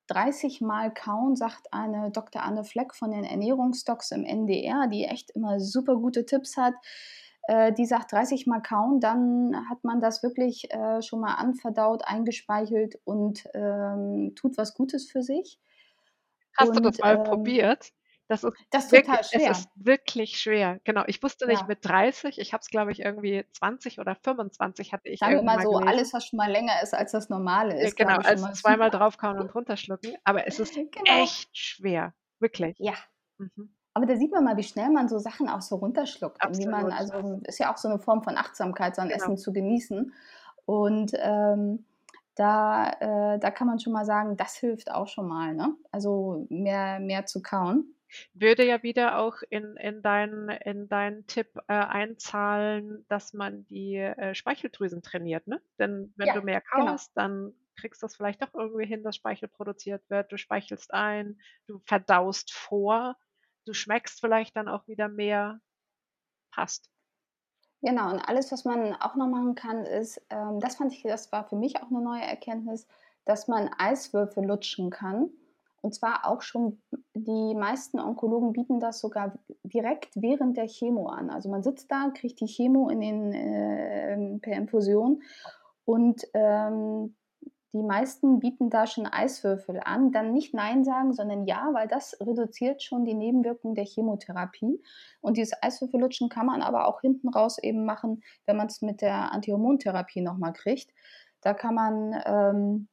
30 0.09 0.61
Mal 0.61 0.93
kauen, 0.93 1.35
sagt 1.35 1.73
eine 1.73 2.11
Dr. 2.11 2.43
Anne 2.43 2.65
Fleck 2.65 2.95
von 2.95 3.11
den 3.11 3.25
Ernährungsdocs 3.25 4.13
im 4.13 4.25
NDR, 4.25 4.87
die 4.89 5.05
echt 5.05 5.31
immer 5.31 5.61
super 5.61 5.97
gute 5.97 6.27
Tipps 6.27 6.57
hat 6.57 6.75
äh, 7.47 7.73
die 7.73 7.85
sagt 7.85 8.13
30 8.13 8.47
Mal 8.47 8.61
kauen, 8.61 9.01
dann 9.01 9.69
hat 9.69 9.85
man 9.85 10.01
das 10.01 10.23
wirklich 10.23 10.73
äh, 10.73 11.03
schon 11.03 11.21
mal 11.21 11.35
anverdaut, 11.35 12.03
eingespeichelt 12.07 12.99
und 13.05 13.45
ähm, 13.55 14.33
tut 14.35 14.57
was 14.57 14.75
Gutes 14.75 15.11
für 15.11 15.23
sich. 15.23 15.59
Hast 16.57 16.71
und, 16.71 16.77
du 16.77 16.83
das 16.83 16.99
mal 16.99 17.17
ähm, 17.17 17.25
probiert? 17.25 17.93
Das 18.29 18.43
ist, 18.43 18.55
das 18.71 18.87
ist 18.87 18.93
wirklich, 18.93 19.17
total 19.17 19.25
schwer. 19.25 19.51
Es 19.51 19.59
ist 19.61 19.71
wirklich 19.75 20.41
schwer. 20.41 20.81
Genau. 20.85 21.05
Ich 21.07 21.23
wusste 21.23 21.47
nicht 21.47 21.61
ja. 21.61 21.67
mit 21.67 21.85
30, 21.85 22.39
ich 22.39 22.53
habe 22.53 22.63
es, 22.63 22.69
glaube 22.69 22.91
ich, 22.91 23.01
irgendwie 23.01 23.45
20 23.53 24.01
oder 24.01 24.15
25 24.15 24.93
hatte 24.93 25.09
ich. 25.09 25.21
Sagen 25.21 25.35
wir 25.35 25.43
mal 25.43 25.61
so, 25.61 25.73
gelesen. 25.73 25.89
alles, 25.89 26.15
was 26.15 26.27
schon 26.27 26.39
mal 26.39 26.51
länger 26.51 26.83
ist, 26.83 26.95
als 26.95 27.13
das 27.13 27.29
Normale 27.29 27.79
ist. 27.79 27.99
Ja, 27.99 28.07
genau, 28.07 28.27
also 28.27 28.49
zweimal 28.53 28.91
draufkauen 28.91 29.39
und 29.39 29.55
runterschlucken. 29.55 30.17
Aber 30.25 30.47
es 30.47 30.59
ist 30.59 30.75
genau. 30.75 31.23
echt 31.23 31.57
schwer. 31.57 32.15
Wirklich. 32.41 32.77
Ja. 32.79 32.95
Mhm. 33.39 33.75
Aber 33.93 34.07
da 34.07 34.17
sieht 34.17 34.33
man 34.33 34.43
mal, 34.43 34.57
wie 34.57 34.65
schnell 34.65 34.91
man 34.91 35.09
so 35.09 35.19
Sachen 35.19 35.49
auch 35.49 35.61
so 35.61 35.77
runterschluckt. 35.77 36.43
Absolut. 36.43 36.67
Und 36.67 36.81
wie 36.81 36.85
man, 36.85 36.93
also 36.93 37.41
ist 37.45 37.59
ja 37.59 37.73
auch 37.73 37.77
so 37.77 37.89
eine 37.89 38.01
Form 38.01 38.23
von 38.23 38.37
Achtsamkeit, 38.37 38.97
so 38.97 39.03
ein 39.03 39.09
genau. 39.09 39.23
Essen 39.23 39.37
zu 39.37 39.53
genießen. 39.53 40.13
Und 40.65 41.13
ähm, 41.15 41.85
da, 42.35 42.91
äh, 43.01 43.39
da 43.39 43.51
kann 43.51 43.69
man 43.69 43.79
schon 43.79 43.93
mal 43.93 44.05
sagen, 44.05 44.37
das 44.37 44.57
hilft 44.57 44.91
auch 44.91 45.07
schon 45.07 45.29
mal, 45.29 45.55
ne? 45.55 45.77
Also 45.93 46.47
mehr, 46.49 46.99
mehr 46.99 47.27
zu 47.27 47.41
kauen. 47.41 47.94
Würde 48.33 48.65
ja 48.65 48.83
wieder 48.83 49.19
auch 49.19 49.37
in, 49.51 49.77
in, 49.77 50.03
deinen, 50.03 50.49
in 50.49 50.89
deinen 50.89 51.27
Tipp 51.27 51.49
äh, 51.69 51.73
einzahlen, 51.73 53.05
dass 53.09 53.33
man 53.33 53.67
die 53.67 53.97
äh, 53.97 54.35
Speicheldrüsen 54.35 55.03
trainiert, 55.03 55.47
ne? 55.47 55.61
Denn 55.79 56.13
wenn 56.17 56.29
ja, 56.29 56.35
du 56.35 56.43
mehr 56.43 56.61
kaust, 56.61 57.15
genau. 57.15 57.27
dann 57.27 57.55
kriegst 57.77 58.03
du 58.03 58.07
es 58.07 58.17
vielleicht 58.17 58.41
doch 58.41 58.55
irgendwie 58.55 58.87
hin, 58.87 59.03
dass 59.03 59.17
Speichel 59.17 59.49
produziert 59.49 60.03
wird. 60.09 60.31
Du 60.31 60.37
speichelst 60.37 60.95
ein, 60.95 61.41
du 61.67 61.81
verdaust 61.87 62.53
vor 62.53 63.17
du 63.65 63.73
schmeckst 63.73 64.21
vielleicht 64.21 64.57
dann 64.57 64.69
auch 64.69 64.87
wieder 64.87 65.09
mehr, 65.09 65.61
passt. 66.51 66.91
Genau, 67.83 68.11
und 68.11 68.21
alles, 68.21 68.51
was 68.51 68.65
man 68.65 68.95
auch 68.95 69.15
noch 69.15 69.27
machen 69.27 69.55
kann, 69.55 69.85
ist, 69.85 70.21
ähm, 70.31 70.59
das 70.61 70.77
fand 70.77 70.93
ich, 70.93 71.03
das 71.03 71.31
war 71.33 71.47
für 71.49 71.57
mich 71.57 71.77
auch 71.83 71.91
eine 71.91 72.01
neue 72.01 72.23
Erkenntnis, 72.23 72.87
dass 73.27 73.49
man 73.49 73.69
Eiswürfel 73.79 74.45
lutschen 74.45 74.91
kann. 74.91 75.31
Und 75.85 75.95
zwar 75.95 76.27
auch 76.27 76.41
schon, 76.41 76.81
die 77.13 77.55
meisten 77.55 78.01
Onkologen 78.01 78.55
bieten 78.55 78.81
das 78.81 79.01
sogar 79.01 79.39
direkt 79.65 80.17
während 80.17 80.57
der 80.57 80.67
Chemo 80.67 81.09
an. 81.09 81.29
Also 81.29 81.51
man 81.51 81.63
sitzt 81.63 81.93
da, 81.93 82.09
kriegt 82.09 82.41
die 82.41 82.47
Chemo 82.47 82.89
in 82.89 83.01
den, 83.01 83.33
äh, 83.35 84.39
per 84.39 84.57
Infusion 84.57 85.23
und 85.85 86.27
ähm, 86.33 87.15
die 87.75 87.83
meisten 87.83 88.39
bieten 88.39 88.71
da 88.71 88.87
schon 88.87 89.07
Eiswürfel 89.07 89.79
an. 89.85 90.11
Dann 90.11 90.33
nicht 90.33 90.55
Nein 90.55 90.85
sagen, 90.85 91.13
sondern 91.13 91.45
Ja, 91.45 91.69
weil 91.75 91.87
das 91.87 92.17
reduziert 92.19 92.83
schon 92.83 93.05
die 93.05 93.13
Nebenwirkungen 93.13 93.75
der 93.75 93.85
Chemotherapie. 93.85 94.83
Und 95.21 95.37
dieses 95.37 95.53
Eiswürfellutschen 95.63 96.31
kann 96.31 96.47
man 96.47 96.63
aber 96.63 96.89
auch 96.89 97.03
hinten 97.03 97.29
raus 97.29 97.59
eben 97.59 97.85
machen, 97.85 98.23
wenn 98.47 98.57
man 98.57 98.69
es 98.69 98.81
mit 98.81 99.03
der 99.03 99.33
Antihormontherapie 99.33 100.23
nochmal 100.23 100.55
kriegt. 100.55 100.95
Da 101.43 101.53
kann 101.53 101.75
man, 101.75 102.23
ähm, 102.25 102.89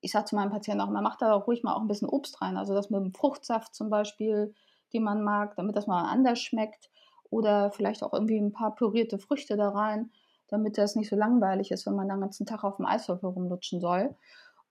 ich 0.00 0.12
sage 0.12 0.26
zu 0.26 0.36
meinem 0.36 0.50
Patienten 0.50 0.80
auch, 0.80 0.90
man 0.90 1.02
macht 1.02 1.22
da 1.22 1.34
ruhig 1.34 1.62
mal 1.62 1.74
auch 1.74 1.80
ein 1.80 1.88
bisschen 1.88 2.08
Obst 2.08 2.40
rein. 2.42 2.56
Also 2.56 2.74
das 2.74 2.90
mit 2.90 3.00
dem 3.00 3.12
Fruchtsaft 3.12 3.74
zum 3.74 3.90
Beispiel, 3.90 4.54
den 4.92 5.02
man 5.02 5.22
mag, 5.22 5.56
damit 5.56 5.76
das 5.76 5.86
mal 5.86 6.04
anders 6.04 6.40
schmeckt. 6.40 6.90
Oder 7.28 7.72
vielleicht 7.72 8.02
auch 8.02 8.12
irgendwie 8.12 8.38
ein 8.38 8.52
paar 8.52 8.74
pürierte 8.74 9.18
Früchte 9.18 9.56
da 9.56 9.70
rein 9.70 10.10
damit 10.48 10.78
das 10.78 10.96
nicht 10.96 11.08
so 11.08 11.16
langweilig 11.16 11.70
ist, 11.70 11.86
wenn 11.86 11.94
man 11.94 12.08
den 12.08 12.20
ganzen 12.20 12.46
Tag 12.46 12.64
auf 12.64 12.76
dem 12.76 12.86
Eiswürfel 12.86 13.30
rumlutschen 13.30 13.80
soll. 13.80 14.14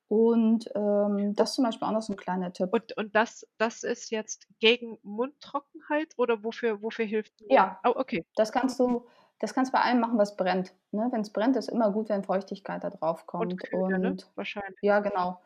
Und 0.08 0.70
ähm, 0.76 1.34
das 1.36 1.56
zum 1.56 1.66
Beispiel 1.66 1.88
auch 1.88 1.92
noch 1.92 2.02
so 2.02 2.14
ein 2.14 2.18
kleiner 2.18 2.54
Tipp. 2.54 2.70
Und, 2.72 2.96
und 2.96 3.16
das, 3.16 3.48
das 3.58 3.84
ist 3.84 4.12
jetzt 4.12 4.48
gegen 4.60 5.00
Mundtrockenheit 5.02 6.14
oder 6.18 6.44
wofür, 6.44 6.82
wofür 6.82 7.06
hilft? 7.06 7.34
Ja, 7.50 7.80
oh, 7.84 7.94
okay. 7.96 8.24
Das 8.36 8.52
kannst 8.52 8.80
du, 8.80 9.06
das 9.40 9.54
kannst 9.54 9.72
bei 9.72 9.82
allem 9.82 10.00
machen, 10.00 10.18
was 10.18 10.38
brennt. 10.38 10.74
Ne? 10.92 11.08
Wenn 11.12 11.22
es 11.22 11.32
brennt, 11.32 11.56
ist 11.56 11.70
immer 11.70 11.92
gut, 11.92 12.10
wenn 12.10 12.24
Feuchtigkeit 12.24 12.84
da 12.84 12.90
drauf 12.90 13.28
kommt. 13.28 13.54
Und, 13.54 13.64
Kühle, 13.64 14.00
ne? 14.00 14.10
und 14.10 14.22
ne? 14.22 14.32
wahrscheinlich. 14.36 14.80
Ja, 14.82 15.00
genau. 15.00 15.42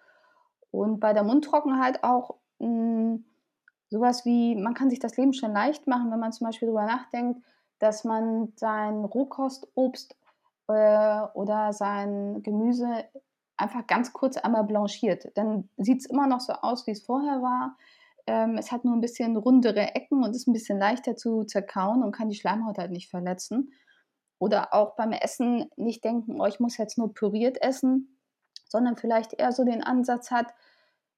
Und 0.71 0.99
bei 0.99 1.13
der 1.13 1.23
Mundtrockenheit 1.23 2.03
auch 2.03 2.35
mh, 2.59 2.67
hm, 2.67 3.25
sowas 3.89 4.25
wie, 4.25 4.55
man 4.55 4.73
kann 4.73 4.89
sich 4.89 4.99
das 4.99 5.17
Leben 5.17 5.33
schon 5.33 5.53
leicht 5.53 5.87
machen, 5.87 6.11
wenn 6.11 6.19
man 6.19 6.31
zum 6.31 6.45
Beispiel 6.45 6.67
darüber 6.67 6.85
nachdenkt, 6.85 7.41
dass 7.79 8.03
man 8.03 8.53
sein 8.55 9.05
Rohkostobst 9.05 10.15
äh, 10.67 11.21
oder 11.33 11.73
sein 11.73 12.43
Gemüse 12.43 13.05
einfach 13.57 13.87
ganz 13.87 14.13
kurz 14.13 14.37
einmal 14.37 14.63
blanchiert. 14.63 15.35
Dann 15.35 15.69
sieht 15.77 15.99
es 16.01 16.05
immer 16.05 16.27
noch 16.27 16.39
so 16.39 16.53
aus, 16.53 16.87
wie 16.87 16.91
es 16.91 17.01
vorher 17.01 17.41
war. 17.41 17.75
Ähm, 18.29 18.59
es 18.59 18.71
hat 18.71 18.85
nur 18.85 18.95
ein 18.95 19.01
bisschen 19.01 19.35
rundere 19.35 19.95
Ecken 19.95 20.23
und 20.23 20.35
ist 20.35 20.47
ein 20.47 20.53
bisschen 20.53 20.77
leichter 20.77 21.15
zu 21.15 21.45
zerkauen 21.45 22.03
und 22.03 22.11
kann 22.11 22.29
die 22.29 22.35
Schleimhaut 22.35 22.77
halt 22.77 22.91
nicht 22.91 23.09
verletzen. 23.09 23.73
Oder 24.37 24.71
auch 24.71 24.95
beim 24.95 25.13
Essen 25.13 25.65
nicht 25.77 26.03
denken, 26.03 26.39
oh, 26.39 26.45
ich 26.45 26.59
muss 26.59 26.77
jetzt 26.77 26.99
nur 26.99 27.11
püriert 27.11 27.59
essen, 27.59 28.19
sondern 28.65 28.97
vielleicht 28.97 29.33
eher 29.33 29.51
so 29.51 29.63
den 29.63 29.83
Ansatz 29.83 30.29
hat, 30.29 30.53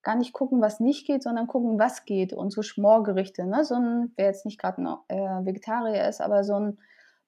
gar 0.04 0.16
nicht 0.16 0.32
gucken, 0.32 0.62
was 0.62 0.80
nicht 0.80 1.06
geht, 1.06 1.22
sondern 1.22 1.48
gucken, 1.48 1.78
was 1.78 2.06
geht. 2.06 2.32
Und 2.32 2.52
so 2.52 2.62
Schmorgerichte, 2.62 3.46
ne? 3.46 3.66
so 3.66 3.76
ein, 3.76 4.14
wer 4.16 4.28
jetzt 4.28 4.46
nicht 4.46 4.58
gerade 4.58 4.82
äh, 5.10 5.46
Vegetarier 5.46 6.08
ist, 6.08 6.22
aber 6.22 6.46
so 6.46 6.56
ein 6.56 6.80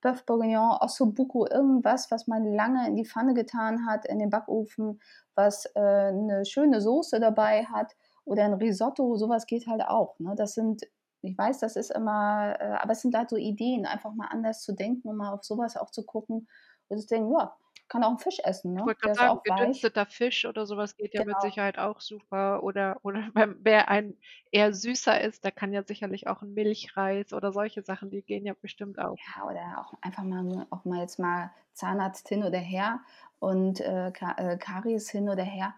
Bœuf 0.01 0.25
Bourguignon, 0.25 0.77
Ossobuco, 0.79 1.45
irgendwas, 1.45 2.09
was 2.09 2.25
man 2.25 2.45
lange 2.45 2.87
in 2.87 2.95
die 2.95 3.05
Pfanne 3.05 3.33
getan 3.33 3.85
hat, 3.85 4.05
in 4.05 4.19
den 4.19 4.29
Backofen, 4.29 5.01
was 5.35 5.65
äh, 5.75 5.79
eine 5.79 6.45
schöne 6.45 6.79
Soße 6.79 7.19
dabei 7.19 7.65
hat 7.65 7.93
oder 8.25 8.45
ein 8.45 8.53
Risotto, 8.53 9.15
sowas 9.17 9.45
geht 9.45 9.67
halt 9.67 9.83
auch. 9.83 10.19
Ne? 10.19 10.35
Das 10.35 10.53
sind, 10.53 10.83
ich 11.21 11.37
weiß, 11.37 11.59
das 11.59 11.75
ist 11.75 11.91
immer, 11.91 12.55
äh, 12.59 12.63
aber 12.81 12.93
es 12.93 13.01
sind 13.01 13.15
halt 13.15 13.29
so 13.29 13.35
Ideen, 13.37 13.85
einfach 13.85 14.13
mal 14.13 14.27
anders 14.27 14.61
zu 14.63 14.73
denken 14.73 15.07
und 15.09 15.17
mal 15.17 15.33
auf 15.33 15.43
sowas 15.43 15.77
auch 15.77 15.91
zu 15.91 16.05
gucken 16.05 16.47
Und 16.89 16.97
ich 16.99 17.07
denke, 17.07 17.33
ja, 17.33 17.57
kann 17.89 18.03
auch 18.03 18.11
ein 18.11 18.19
Fisch 18.19 18.39
essen, 18.43 18.73
Ich 18.77 18.85
ne? 18.85 18.85
wollte 18.85 18.99
Der 19.03 19.15
grad 19.15 19.33
ist 19.33 19.41
sagen, 19.41 19.41
gedünsteter 19.43 20.05
Fisch 20.05 20.45
oder 20.45 20.67
so 20.67 20.77
was 20.77 20.95
geht 20.95 21.15
ja 21.15 21.23
mit 21.23 21.41
Genau. 21.41 21.41
Sicherheit 21.41 21.79
auch 21.79 22.01
super 22.01 22.61
oder 22.61 22.99
oder 23.03 23.31
beim 23.33 23.57
wer 23.61 23.89
ein 23.89 24.19
eher 24.51 24.73
süßer 24.75 25.19
ist, 25.21 25.43
der 25.43 25.51
kann 25.51 25.73
ja 25.73 25.81
sicherlich 25.83 26.27
auch 26.27 26.43
'n 26.43 26.53
Milchreis 26.53 27.33
oder 27.33 27.51
solche 27.51 27.81
Sachen, 27.81 28.11
die 28.11 28.21
gehen 28.21 28.45
ja 28.45 28.53
bestimmt 28.53 28.99
auch. 28.99 29.19
Ja, 29.37 29.45
oder 29.45 29.79
auch 29.79 29.93
einfach 30.01 30.23
mal 30.23 30.65
auch 30.69 30.85
mal 30.85 30.99
jetzt 31.01 31.19
mal 31.19 31.51
Zahnarzt 31.73 32.27
hin 32.29 32.43
oder 32.43 32.57
her 32.59 33.01
und, 33.39 33.79
äh, 33.79 34.07
äh, 34.09 34.57
Karies 34.57 35.09
hin 35.09 35.29
oder 35.29 35.43
her. 35.43 35.73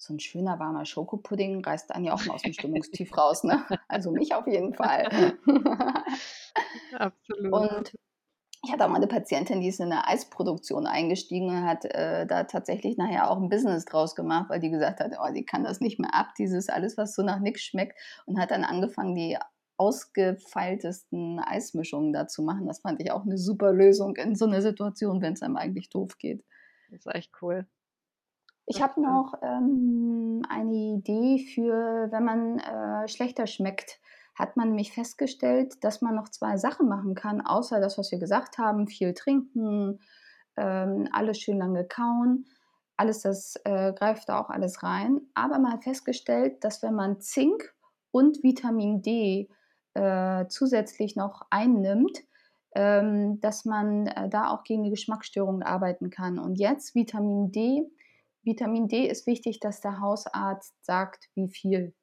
So 0.00 0.12
'n 0.12 0.20
schöner 0.20 0.58
warmer 0.58 0.84
Schokopudding 0.84 1.64
reißt 1.64 1.90
einen 1.94 2.04
ja 2.04 2.12
auch 2.14 2.24
mal 2.24 2.34
aus'm 2.36 2.52
Stimmungstief 2.52 3.16
raus, 3.16 3.44
ne? 3.44 3.64
Also 3.88 4.10
mich 4.12 4.34
auf 4.34 4.46
jeden 4.46 4.74
Fall. 4.74 5.08
Absolut. 6.92 7.66
Und 7.70 7.94
ich 8.64 8.72
hatte 8.72 8.84
auch 8.86 8.90
mal 8.90 8.98
'ne 9.00 9.08
Patientin, 9.08 9.60
die 9.60 9.68
ist 9.68 9.80
in 9.80 9.90
'ne 9.90 10.06
Eisproduktion 10.08 10.86
eingestiegen 10.86 11.48
und 11.50 11.64
hat, 11.64 11.84
äh, 11.86 12.26
da 12.26 12.44
tatsächlich 12.44 12.96
nachher 12.98 13.30
auch 13.30 13.38
'n 13.38 13.48
Business 13.50 13.84
draus 13.86 14.14
gemacht, 14.16 14.50
weil 14.50 14.60
die 14.60 14.70
gesagt 14.70 15.00
hat, 15.00 15.12
oh, 15.20 15.32
die 15.34 15.44
kann 15.46 15.64
das 15.64 15.80
nicht 15.80 16.00
mehr 16.00 16.14
ab, 16.14 16.34
dieses 16.38 16.68
alles, 16.70 16.98
was 16.98 17.14
so 17.14 17.22
nach 17.22 17.40
nix 17.40 17.62
schmeckt 17.64 17.98
und 18.26 18.40
hat 18.40 18.50
dann 18.52 18.64
angefangen, 18.64 19.14
die 19.16 19.38
ausgefeiltesten 19.78 21.40
Eismischungen 21.40 22.12
da 22.12 22.28
zu 22.28 22.42
machen. 22.42 22.66
Das 22.68 22.80
fand 22.80 23.00
ich 23.02 23.12
auch 23.12 23.24
'ne 23.26 23.38
super 23.38 23.72
Lösung 23.72 24.16
in 24.16 24.36
so 24.36 24.46
'ner 24.46 24.62
Situation, 24.62 25.22
wenn's 25.22 25.42
einem 25.42 25.56
eigentlich 25.56 25.90
doof 25.90 26.18
geht. 26.18 26.44
Das 26.90 27.00
ist 27.00 27.06
echt 27.14 27.32
cool. 27.42 27.66
Ich 28.68 28.82
habe 28.82 29.00
noch, 29.00 29.34
ähm, 29.42 30.42
eine 30.48 30.74
Idee 30.74 31.38
für, 31.38 32.08
wenn 32.10 32.24
man, 32.24 32.58
äh, 32.58 33.06
schlechter 33.08 33.46
schmeckt, 33.46 34.00
hat 34.34 34.56
man 34.56 34.68
nämlich 34.68 34.92
festgestellt, 34.92 35.82
dass 35.84 36.02
man 36.02 36.14
noch 36.16 36.28
2 36.28 36.56
Sachen 36.58 36.88
machen 36.88 37.14
kann, 37.14 37.40
außer 37.40 37.80
das, 37.80 37.96
was 37.96 38.10
wir 38.10 38.18
gesagt 38.18 38.58
haben, 38.58 38.88
viel 38.88 39.14
trinken, 39.14 40.00
ähm, 40.56 41.08
alles 41.12 41.38
schön 41.38 41.58
lange 41.58 41.86
kauen. 41.86 42.46
Alles 42.96 43.22
das, 43.22 43.54
äh, 43.64 43.92
greift 43.92 44.28
da 44.28 44.40
auch 44.40 44.50
alles 44.50 44.82
rein. 44.82 45.20
Aber 45.34 45.58
man 45.58 45.72
hat 45.72 45.84
festgestellt, 45.84 46.64
dass 46.64 46.82
wenn 46.82 46.94
man 46.94 47.20
Zink 47.20 47.74
und 48.10 48.42
Vitamin 48.42 49.00
D, 49.02 49.48
äh, 49.94 50.46
zusätzlich 50.48 51.14
noch 51.14 51.42
einnimmt, 51.50 52.18
ähm, 52.74 53.40
dass 53.40 53.64
man, 53.64 54.06
äh, 54.08 54.28
da 54.28 54.50
auch 54.50 54.64
gegen 54.64 54.82
die 54.82 54.90
Geschmacksstörungen 54.90 55.62
arbeiten 55.62 56.10
kann. 56.10 56.38
Und 56.38 56.56
jetzt 56.58 56.94
Vitamin 56.94 57.52
D 57.52 57.84
Vitamin 58.46 58.88
D 58.88 59.06
ist 59.06 59.26
wichtig, 59.26 59.60
dass 59.60 59.80
der 59.80 60.00
Hausarzt 60.00 60.74
sagt, 60.84 61.28
wie 61.34 61.48
viel. 61.48 61.94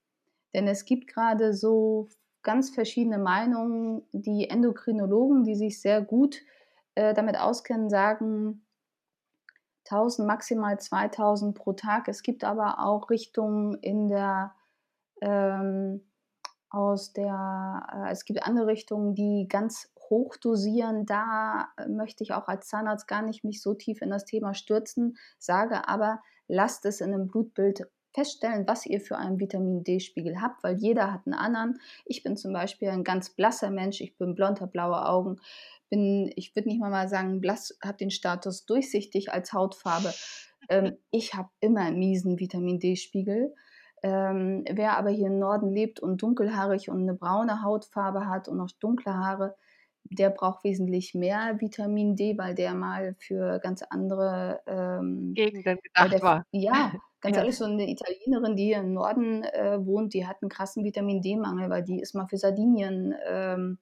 Denn 0.54 0.68
es 0.68 0.86
gibt 0.86 1.08
grade 1.08 1.54
so 1.54 2.10
ganz 2.44 2.70
verschiedene 2.70 3.18
Meinungen. 3.18 4.04
Die 4.12 4.50
Endokrinologen, 4.50 5.44
die 5.44 5.56
sich 5.56 5.82
sehr 5.82 6.02
gut, 6.02 6.42
äh, 6.96 7.14
damit 7.14 7.40
auskennen, 7.40 7.90
sagen 7.90 8.66
1.000, 9.88 10.26
maximal 10.26 10.76
2.000 10.76 11.54
pro 11.54 11.74
Tag. 11.74 12.08
Es 12.08 12.22
gibt 12.22 12.44
aber 12.44 12.80
auch 12.80 13.10
Richtungen 13.10 13.76
in 13.82 14.10
der, 14.10 14.54
ähm 15.22 16.02
aus 16.74 17.14
der 17.14 17.86
äh, 17.94 18.12
es 18.12 18.26
gibt 18.26 18.44
andere 18.44 18.68
Richtungen, 18.68 19.14
die 19.14 19.48
ganz 19.48 19.93
hoch 20.14 20.38
dosieren. 20.38 21.06
Da 21.06 21.70
möchte 21.90 22.24
ich 22.24 22.34
auch 22.34 22.48
als 22.48 22.68
Zahnarzt 22.68 23.08
gar 23.08 23.22
nicht 23.24 23.44
mich 23.44 23.62
so 23.62 23.74
tief 23.74 24.02
in 24.02 24.10
das 24.12 24.26
Thema 24.26 24.54
stürzen, 24.54 25.18
sage 25.40 25.88
aber: 25.90 26.22
„Lasst 26.48 26.86
es 26.86 27.02
in 27.02 27.12
'nem 27.12 27.28
Blutbild 27.28 27.88
feststellen, 28.14 28.68
was 28.68 28.86
ihr 28.86 29.02
für 29.02 29.18
einen 29.18 29.40
Vitamin-D-Spiegel 29.40 30.40
habt“, 30.42 30.64
weil 30.64 30.76
jeder 30.78 31.12
hat 31.14 31.26
'n 31.28 31.34
anderen. 31.34 31.80
Ich 32.06 32.24
bin 32.24 32.38
zum 32.38 32.54
Beispiel 32.54 32.90
ein 32.90 33.04
ganz 33.04 33.32
blasser 33.32 33.72
Mensch. 33.72 34.02
Ich 34.02 34.18
bin 34.18 34.36
blond, 34.36 34.62
habe 34.62 34.72
blaue 34.72 35.06
Augen, 35.08 35.38
bin 35.90 36.32
ich 36.36 36.56
würde 36.56 36.70
nicht 36.70 36.80
mal 36.80 36.92
mal 36.92 37.10
sagen 37.10 37.42
blass, 37.42 37.78
habe 37.84 37.98
den 37.98 38.12
Status 38.12 38.66
durchsichtig 38.66 39.32
als 39.34 39.54
Hautfarbe. 39.54 40.14
Ähm, 40.70 40.98
ich 41.12 41.34
habe 41.36 41.50
immer 41.60 41.82
'n 41.88 41.98
miesen 42.00 42.40
Vitamin-D-Spiegel. 42.40 43.54
Ähm, 44.04 44.66
wer 44.72 44.98
aber 44.98 45.10
hier 45.12 45.28
im 45.28 45.40
Norden 45.40 45.72
lebt 45.72 46.00
und 46.02 46.22
dunkelhaarig 46.22 46.90
und 46.90 47.06
'ne 47.06 47.14
braune 47.16 47.64
Hautfarbe 47.64 48.28
hat 48.28 48.48
und 48.50 48.58
noch 48.58 48.72
dunkle 48.80 49.14
Haare, 49.16 49.56
der 50.06 50.30
braucht 50.32 50.64
wesentlich 50.64 51.14
mehr 51.16 51.60
Vitamin 51.62 52.16
D, 52.16 52.38
weil 52.38 52.56
der 52.56 52.74
mal 52.76 53.16
für 53.20 53.60
ganz 53.60 53.84
andere, 53.84 54.62
ähm 54.68 55.38
Gegenden 55.38 55.78
weil 55.98 56.10
der 56.10 56.22
gedacht 56.22 56.22
war. 56.22 56.46
ja, 56.52 56.96
ganz 57.22 57.36
Ja. 57.36 57.38
ehrlich, 57.38 57.58
so 57.58 57.68
'ne 57.68 57.90
Italienerin, 57.90 58.56
die 58.56 58.66
hier 58.66 58.80
im 58.80 58.94
Norden, 58.94 59.44
äh, 59.44 59.86
wohnt, 59.86 60.14
die 60.14 60.28
hat 60.28 60.42
'n 60.44 60.50
krassen 60.50 60.84
Vitamin-D-Mangel, 60.86 61.70
weil 61.70 61.84
die 61.84 62.00
ist 62.00 62.16
mal 62.16 62.28
für 62.28 62.38
Sardinien, 62.38 63.16
ähm, 63.28 63.80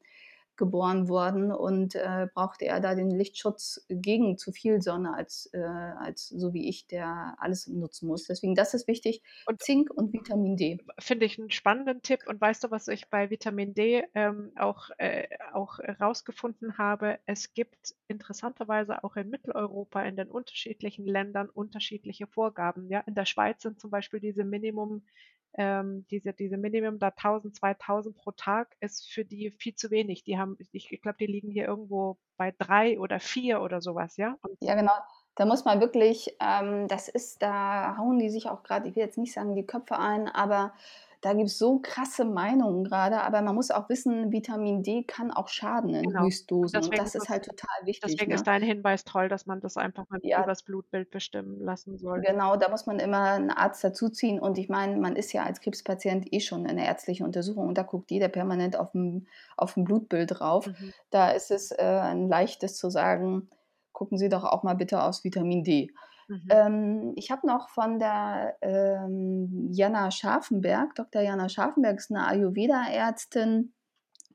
geboren 0.57 1.07
worden 1.09 1.51
und, 1.51 1.95
äh, 1.95 2.27
brauchte 2.33 2.65
eher 2.65 2.79
da 2.79 2.95
den 2.95 3.09
Lichtschutz 3.11 3.85
gegen 3.89 4.37
zu 4.37 4.51
viel 4.51 4.81
Sonne 4.81 5.13
als 5.15 5.49
äh, 5.53 5.59
als 5.59 6.27
so 6.29 6.53
wie 6.53 6.69
ich, 6.69 6.87
der 6.87 7.35
alles 7.39 7.67
nutzen 7.67 8.07
muss. 8.07 8.25
Deswegen, 8.27 8.55
das 8.55 8.73
ist 8.73 8.87
wichtig, 8.87 9.21
Und 9.45 9.61
Zink 9.61 9.91
und 9.91 10.13
Vitamin 10.13 10.57
D. 10.57 10.79
Finde 10.99 11.25
ich 11.25 11.37
'n 11.39 11.49
spannenden 11.51 12.01
Tipp. 12.01 12.21
Und 12.27 12.39
weißt 12.41 12.63
du, 12.63 12.71
was 12.71 12.87
ich 12.87 13.09
bei 13.09 13.29
Vitamin 13.29 13.73
D, 13.73 14.03
ähm, 14.13 14.51
auch 14.57 14.89
äh, 14.97 15.27
auch 15.53 15.79
rausgefunden 15.79 16.77
habe? 16.77 17.19
Es 17.25 17.53
gibt 17.53 17.95
interessanterweise 18.07 19.03
auch 19.03 19.15
in 19.15 19.29
Mitteleuropa 19.29 20.03
in 20.03 20.15
den 20.15 20.29
unterschiedlichen 20.29 21.05
Ländern 21.05 21.49
unterschiedliche 21.49 22.27
Vorgaben, 22.27 22.89
ja? 22.89 22.99
In 23.01 23.15
der 23.15 23.25
Schweiz 23.25 23.61
sind 23.63 23.79
zum 23.79 23.89
Beispiel 23.89 24.19
diese 24.19 24.43
Minimum 24.43 25.05
ähm, 25.53 26.05
diese 26.09 26.33
diese 26.33 26.57
Minimum 26.57 26.99
da 26.99 27.09
1.000, 27.09 27.53
2.000 27.55 28.13
pro 28.13 28.31
Tag 28.31 28.75
ist 28.79 29.11
für 29.11 29.25
die 29.25 29.51
viel 29.51 29.75
zu 29.75 29.91
wenig. 29.91 30.23
Die 30.23 30.37
haben 30.37 30.57
ich 30.71 31.01
glaube, 31.01 31.17
die 31.19 31.27
liegen 31.27 31.49
hier 31.51 31.65
irgendwo 31.65 32.17
bei 32.37 32.53
3 32.57 32.99
oder 32.99 33.19
4 33.19 33.61
oder 33.61 33.81
so 33.81 33.95
was, 33.95 34.17
ja? 34.17 34.37
Und 34.41 34.57
Ja, 34.61 34.75
genau. 34.75 34.93
Da 35.35 35.45
muss 35.45 35.63
man 35.65 35.79
wirklich 35.79 36.35
ähm, 36.41 36.87
das 36.87 37.07
ist 37.07 37.41
da 37.41 37.95
hauen 37.97 38.19
die 38.19 38.29
sich 38.29 38.49
auch 38.49 38.63
grad 38.63 38.85
ich 38.85 38.95
will 38.95 39.03
jetzt 39.03 39.17
nicht 39.17 39.33
sagen, 39.33 39.55
die 39.55 39.65
Köpfe 39.65 39.97
ein, 39.97 40.27
aber 40.27 40.73
da 41.21 41.33
gibt's 41.33 41.57
so 41.57 41.79
krasse 41.81 42.25
Meinungen 42.25 42.83
grade. 42.85 43.21
Aber 43.21 43.41
man 43.41 43.55
muss 43.55 43.71
auch 43.71 43.89
wissen, 43.89 44.31
Vitamin 44.31 44.83
D 44.83 45.03
kann 45.03 45.31
auch 45.31 45.49
schaden 45.49 45.93
in 45.95 46.15
Genau. 46.15 46.19
Höchstdosen 46.19 46.83
und 46.83 46.97
das 46.97 47.15
ist 47.15 47.15
ist 47.15 47.29
es 47.29 47.29
halt 47.29 47.45
total 47.45 47.85
wichtig, 47.85 48.25
deswegen 48.25 48.31
ne? 48.31 48.33
ist 48.33 48.47
dein 48.47 48.63
Hinweis 48.63 49.03
toll, 49.05 49.29
dass 49.29 49.45
man 49.45 49.61
das 49.61 49.77
einfach 49.77 50.09
mal 50.09 50.21
Ja. 50.23 50.45
übers 50.45 50.63
Blutbild 50.63 51.11
bestimmen 51.11 51.59
lassen 51.61 51.97
soll. 51.97 52.25
Genau, 52.25 52.57
da 52.57 52.67
muss 52.69 52.85
man 52.87 52.99
immer 52.99 53.35
'n 53.37 53.49
Arzt 53.51 53.83
dazuziehen. 53.83 54.39
Und 54.39 54.57
ich 54.57 54.67
meine, 54.69 54.97
man 54.97 55.15
ist 55.15 55.31
ja 55.31 55.43
als 55.43 55.61
Krebspatient 55.61 56.31
eh 56.33 56.39
schon 56.41 56.65
in 56.65 56.75
'ner 56.75 56.85
ärztlichen 56.85 57.25
Untersuchung 57.25 57.67
und 57.67 57.77
da 57.77 57.83
guckt 57.83 58.11
jeder 58.11 58.27
permanent 58.27 58.77
auf'm 58.77 59.25
auf'm 59.57 59.83
Blutbild 59.85 60.39
drauf. 60.39 60.69
Mhm. 60.69 60.91
Da 61.09 61.29
ist 61.31 61.51
es, 61.51 61.71
äh, 61.71 61.77
'n 61.83 62.27
Leichtes 62.27 62.75
zu 62.77 62.89
sagen: 62.89 63.49
„Gucken 63.93 64.17
Sie 64.17 64.27
doch 64.29 64.43
auch 64.43 64.63
mal 64.63 64.73
bitte 64.75 65.01
aufs 65.03 65.23
Vitamin 65.23 65.63
D.“ 65.63 65.91
Mhm. 66.31 66.55
Ähm, 66.55 67.13
ich 67.17 67.31
habe 67.31 67.47
noch 67.47 67.69
von 67.69 67.99
der, 67.99 68.57
ähm, 68.61 69.69
Jana 69.71 70.11
Scharfenberg 70.11 70.95
Dr. 70.95 71.21
Jana 71.23 71.49
Scharfenberg 71.49 71.97
ist 71.99 72.11
'ne 72.11 72.25
Ayurveda-Ärztin, 72.27 73.73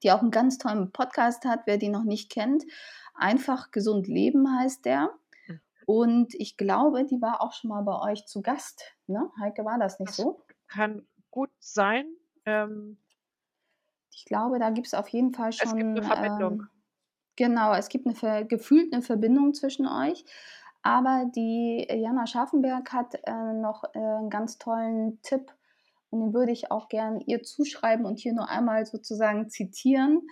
die 0.03 0.13
auch 0.13 0.23
'n 0.23 0.31
ganz 0.33 0.59
tollen 0.59 0.93
Podcast 0.93 1.45
hat, 1.47 1.63
wer 1.67 1.79
die 1.79 1.91
noch 1.91 2.05
nicht 2.05 2.31
kennt. 2.33 2.65
„Einfach 3.15 3.71
gesund 3.73 4.09
leben“ 4.09 4.49
heißt 4.61 4.85
der. 4.87 5.11
Mhm. 5.49 5.61
Und 5.87 6.35
ich 6.37 6.57
glaube, 6.59 7.05
die 7.07 7.23
war 7.23 7.43
auch 7.43 7.53
schon 7.55 7.71
mal 7.71 7.83
bei 7.83 8.13
euch 8.13 8.27
zu 8.27 8.43
Gast, 8.43 8.83
ne? 9.09 9.31
Heike, 9.41 9.65
war 9.67 9.79
das 9.79 10.01
nicht 10.01 10.15
Das 10.15 10.17
so? 10.17 10.43
kann 10.69 11.07
gut 11.31 11.51
sein. 11.59 12.17
Ähm 12.45 12.99
Ich 14.13 14.25
glaube, 14.25 14.59
da 14.59 14.71
gibt's 14.71 14.95
auf 14.95 15.09
jeden 15.09 15.33
Fall 15.35 15.53
Es 15.61 15.75
gibt 15.75 15.95
'ne 15.95 16.03
schon, 16.03 16.03
Verbindung. 16.03 16.63
ähm 16.63 16.69
genau, 17.37 17.75
es 17.75 17.89
gibt 17.89 18.07
'ne 18.07 18.15
Ver 18.15 18.45
gefühlt 18.45 18.93
'ne 18.93 19.03
Verbindung 19.03 19.55
zwischen 19.55 19.87
euch. 19.87 20.25
Aber 20.87 21.25
die 21.35 21.85
Jana 21.91 22.27
Scharfenberg 22.29 22.93
hat, 22.93 23.17
äh, 23.25 23.53
noch, 23.55 23.83
äh, 23.95 23.99
'n 23.99 24.31
ganz 24.31 24.57
tollen 24.59 25.21
Tipp 25.23 25.53
und 26.11 26.21
den 26.21 26.33
würde 26.35 26.53
ich 26.53 26.71
auch 26.71 26.89
gern 26.89 27.19
ihr 27.21 27.43
zuschreiben 27.43 28.07
und 28.07 28.21
hier 28.21 28.33
nur 28.35 28.49
einmal 28.49 28.87
sozusagen 28.87 29.49
zitieren. 29.49 30.29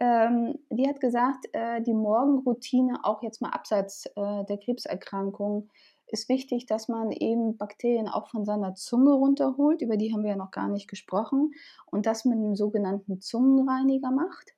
Ähm, 0.00 0.58
die 0.70 0.88
hat 0.88 1.00
gesagt, 1.00 1.46
äh, 1.52 1.80
die 1.82 1.94
Morgenroutine, 1.94 3.04
auch 3.04 3.22
jetzt 3.22 3.40
mal 3.42 3.50
abseits, 3.50 4.06
äh, 4.16 4.44
der 4.46 4.58
Krebserkrankung, 4.58 5.68
ist 6.08 6.28
wichtig, 6.28 6.66
dass 6.66 6.88
man 6.88 7.12
eben 7.12 7.56
Bakterien 7.56 8.08
auch 8.08 8.28
von 8.28 8.44
seiner 8.44 8.74
Zunge 8.74 9.12
runterholt. 9.12 9.82
Über 9.82 9.96
die 9.96 10.12
haben 10.12 10.24
wir 10.24 10.30
ja 10.30 10.36
noch 10.36 10.50
gar 10.50 10.68
nicht 10.68 10.88
gesprochen. 10.88 11.52
Und 11.92 12.06
das 12.06 12.24
mit 12.24 12.38
'nem 12.40 12.56
sogenannten 12.56 13.20
Zungenreiniger 13.20 14.10
macht. 14.10 14.52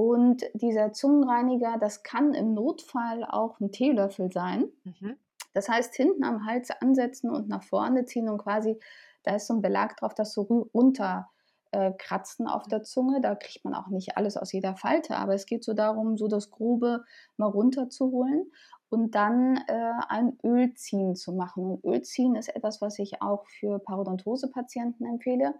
Und 0.00 0.44
dieser 0.54 0.92
Zungenreiniger, 0.92 1.76
das 1.80 2.04
kann 2.04 2.32
im 2.32 2.54
Notfall 2.54 3.24
auch 3.24 3.58
'n 3.60 3.72
Teelöffel 3.72 4.30
sein. 4.30 4.68
Mhm. 4.84 5.18
Das 5.54 5.68
heißt, 5.68 5.92
hinten 5.96 6.22
am 6.24 6.46
Hals 6.46 6.70
ansetzen 6.70 7.30
und 7.30 7.48
nach 7.48 7.64
vorne 7.64 8.04
ziehen 8.04 8.28
und 8.28 8.38
quasi 8.38 8.78
da 9.24 9.34
ist 9.36 9.48
so 9.48 9.54
'n 9.54 9.60
Belag 9.62 9.96
drauf, 9.96 10.14
das 10.14 10.32
so 10.34 10.42
runter 10.74 11.30
äh, 11.72 11.92
kratzen 11.98 12.46
auf 12.46 12.68
der 12.68 12.84
Zunge. 12.84 13.20
Da 13.20 13.34
kriegt 13.34 13.64
man 13.64 13.74
auch 13.74 13.88
nicht 13.88 14.16
alles 14.16 14.36
aus 14.36 14.52
jeder 14.52 14.76
Falte, 14.76 15.16
aber 15.16 15.34
es 15.34 15.46
geht 15.46 15.64
so 15.64 15.74
darum, 15.74 16.16
so 16.16 16.28
das 16.28 16.50
Grobe 16.52 17.04
mal 17.36 17.46
runterzuholen 17.48 18.52
und 18.90 19.16
dann, 19.16 19.56
äh, 19.68 19.92
ein 20.08 20.38
Ölziehen 20.44 21.16
zu 21.16 21.32
machen. 21.32 21.64
Und 21.72 21.84
Ölziehen 21.84 22.36
ist 22.36 22.54
etwas, 22.54 22.80
was 22.80 22.98
ich 23.00 23.20
auch 23.22 23.46
für 23.48 23.80
Parodontose-Patienten 23.80 25.06
empfehle. 25.06 25.54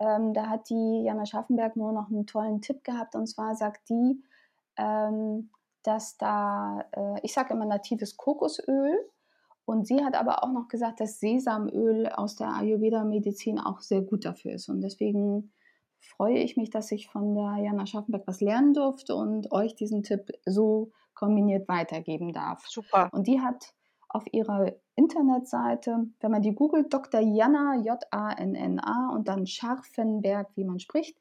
Ähm, 0.00 0.34
da 0.34 0.48
hat 0.48 0.70
die 0.70 1.02
Jana 1.04 1.26
Scharfenberg 1.26 1.76
nur 1.76 1.92
noch 1.92 2.10
'n 2.10 2.26
tollen 2.26 2.62
Tipp 2.62 2.84
gehabt 2.84 3.14
und 3.16 3.26
zwar 3.28 3.54
sagt 3.56 3.88
die, 3.90 4.22
ähm, 4.78 5.50
dass 5.84 6.16
da, 6.18 6.84
äh, 6.92 7.20
ich 7.22 7.32
sage 7.34 7.54
immer 7.54 7.66
natives 7.66 8.16
Kokosöl 8.16 8.98
und 9.66 9.86
sie 9.86 10.04
hat 10.04 10.14
aber 10.16 10.42
auch 10.44 10.52
noch 10.52 10.68
gesagt, 10.68 11.00
dass 11.00 11.20
Sesamöl 11.20 12.08
aus 12.08 12.36
der 12.36 12.48
Ayurveda-Medizin 12.54 13.58
auch 13.60 13.80
sehr 13.80 14.02
gut 14.02 14.24
dafür 14.24 14.52
ist. 14.54 14.68
Und 14.68 14.80
deswegen 14.82 15.52
freue 16.00 16.38
ich 16.38 16.56
mich, 16.56 16.70
dass 16.70 16.90
ich 16.92 17.08
von 17.08 17.34
der 17.34 17.56
Jana 17.64 17.86
Schaffenberg 17.86 18.26
was 18.26 18.40
lernen 18.40 18.74
durfte 18.74 19.14
und 19.14 19.52
euch 19.52 19.74
diesen 19.76 20.02
Tipp 20.02 20.30
so 20.46 20.92
kombiniert 21.14 21.68
weitergeben 21.68 22.32
darf. 22.32 22.68
Super. 22.68 23.10
Und 23.10 23.26
die 23.28 23.40
hat 23.40 23.74
auf 24.10 24.24
ihrer 24.32 24.74
Internetseite, 24.96 26.08
wenn 26.20 26.30
man 26.30 26.42
die 26.42 26.54
googelt, 26.54 26.92
Dr. 26.92 27.20
Jana, 27.20 27.76
J-A-N-N-A 27.76 29.10
und 29.14 29.28
dann 29.28 29.46
Scharfenberg, 29.46 30.48
wie 30.56 30.64
man 30.64 30.80
spricht, 30.80 31.16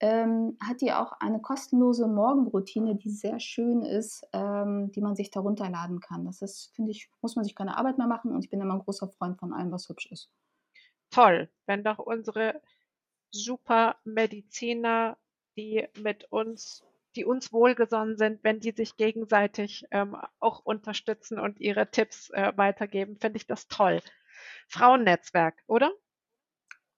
ähm, 0.00 0.58
hat 0.62 0.82
die 0.82 0.92
auch 0.92 1.12
eine 1.20 1.40
kostenlose 1.40 2.06
Morgenroutine, 2.06 2.96
die 2.96 3.10
sehr 3.10 3.40
schön 3.40 3.82
ist, 3.82 4.26
ähm, 4.32 4.92
die 4.92 5.00
man 5.00 5.16
sich 5.16 5.30
da 5.30 5.40
runterladen 5.40 6.00
kann. 6.00 6.26
Das 6.26 6.42
ist, 6.42 6.74
finde 6.74 6.90
ich, 6.90 7.10
muss 7.22 7.34
man 7.34 7.44
sich 7.44 7.54
keine 7.54 7.78
Arbeit 7.78 7.96
mehr 7.96 8.06
machen 8.06 8.32
und 8.32 8.44
ich 8.44 8.50
bin 8.50 8.60
immer 8.60 8.74
ein 8.74 8.84
großer 8.84 9.08
Freund 9.08 9.38
von 9.38 9.54
allem, 9.54 9.72
was 9.72 9.88
hübsch 9.88 10.10
ist. 10.12 10.30
Toll, 11.10 11.48
wenn 11.64 11.82
doch 11.82 11.98
unsere 11.98 12.60
super 13.30 13.96
Mediziner, 14.04 15.16
die 15.56 15.86
mit 15.98 16.30
uns, 16.30 16.84
die 17.16 17.24
uns 17.24 17.52
wohlgesonnen 17.52 18.16
sind, 18.16 18.44
wenn 18.44 18.60
die 18.60 18.72
sich 18.72 18.96
gegenseitig 18.96 19.86
ähm, 19.90 20.16
auch 20.38 20.60
unterstützen 20.64 21.40
und 21.40 21.60
ihre 21.60 21.90
Tipps 21.90 22.30
äh, 22.30 22.52
weitergeben, 22.56 23.16
finde 23.16 23.38
ich 23.38 23.46
das 23.46 23.68
toll. 23.68 24.00
Frauennetzwerk, 24.68 25.54
oder? 25.66 25.90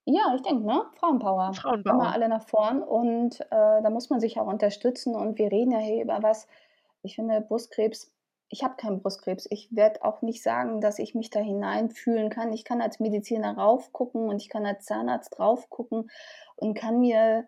Ja, 0.05 0.35
ich 0.35 0.43
denke, 0.43 0.65
ne? 0.65 0.87
Frauenpower. 0.99 1.53
Frauenpower. 1.53 1.93
Immer 1.95 2.13
alle 2.13 2.29
nach 2.29 2.49
vorn 2.49 2.83
und 2.83 3.41
äh, 3.41 3.47
da 3.51 3.91
muss 3.91 4.11
man 4.11 4.21
sich 4.21 4.39
auch 4.41 4.47
unterstützen 4.47 5.15
und 5.15 5.39
wir 5.39 5.53
reden 5.53 5.73
ja 5.73 5.79
hier 5.79 6.03
über 6.03 6.23
was. 6.23 6.49
Ich 7.03 7.15
finde, 7.15 7.41
Brustkrebs, 7.43 8.11
ich 8.49 8.65
habe 8.65 8.77
keinen 8.77 9.03
Brustkrebs. 9.03 9.47
Ich 9.51 9.69
werde 9.71 10.03
auch 10.03 10.23
nicht 10.23 10.43
sagen, 10.43 10.81
dass 10.81 10.99
ich 10.99 11.15
mich 11.15 11.29
da 11.31 11.41
hineinfühlen 11.41 12.31
kann. 12.31 12.53
Ich 12.53 12.65
kann 12.65 12.81
als 12.81 13.01
Mediziner 13.01 13.57
raufgucken 13.59 14.29
und 14.29 14.41
ich 14.41 14.49
kann 14.49 14.65
als 14.65 14.87
Zahnarzt 14.87 15.39
draufgucken 15.39 16.11
und 16.57 16.75
kann 16.75 17.01
mir 17.01 17.47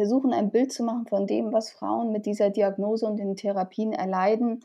versuchen, 0.00 0.32
ein 0.32 0.50
Bild 0.50 0.72
zu 0.72 0.82
machen 0.82 1.06
von 1.06 1.26
dem, 1.26 1.52
was 1.52 1.70
Frauen 1.70 2.12
mit 2.12 2.26
dieser 2.26 2.50
Diagnose 2.50 3.06
und 3.06 3.16
den 3.16 3.36
Therapien 3.36 3.92
erleiden 3.92 4.60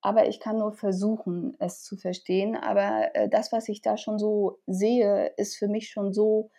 aber 0.00 0.28
ich 0.28 0.40
kann 0.40 0.58
nur 0.58 0.72
versuchen, 0.72 1.56
es 1.58 1.82
zu 1.82 1.96
verstehen. 1.96 2.56
Aber 2.56 3.14
äh, 3.14 3.28
das, 3.28 3.52
was 3.52 3.68
ich 3.68 3.82
da 3.82 3.96
schon 3.96 4.18
so 4.18 4.58
sehe, 4.66 5.32
ist 5.36 5.56
für 5.56 5.68
mich 5.68 5.90
schon 5.90 6.12
so 6.12 6.50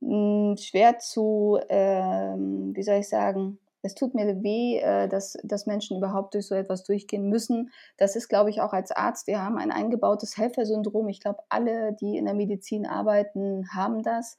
hm, 0.00 0.56
schwer 0.58 0.98
zu, 0.98 1.58
äh, 1.68 2.34
wie 2.36 2.82
soll 2.82 2.96
ich 2.96 3.08
sagen, 3.08 3.58
es 3.84 3.94
tut 3.94 4.14
mir 4.14 4.42
weh, 4.42 4.78
äh, 4.78 5.08
dass, 5.08 5.36
dass 5.42 5.66
Menschen 5.66 5.96
überhaupt 5.96 6.34
durch 6.34 6.46
so 6.46 6.54
etwas 6.54 6.84
durchgehen 6.84 7.28
müssen. 7.28 7.72
Das 7.96 8.16
ist, 8.16 8.28
glaube 8.28 8.50
ich, 8.50 8.60
auch 8.60 8.72
als 8.72 8.92
Arzt, 8.92 9.26
wir 9.26 9.42
haben 9.42 9.58
ein 9.58 9.72
eingebautes 9.72 10.36
Helfersyndrom. 10.36 11.08
Ich 11.08 11.20
glaube, 11.20 11.42
alle, 11.48 11.94
die 11.94 12.16
in 12.16 12.26
der 12.26 12.34
Medizin 12.34 12.86
arbeiten, 12.86 13.68
haben 13.74 14.02
das. 14.02 14.36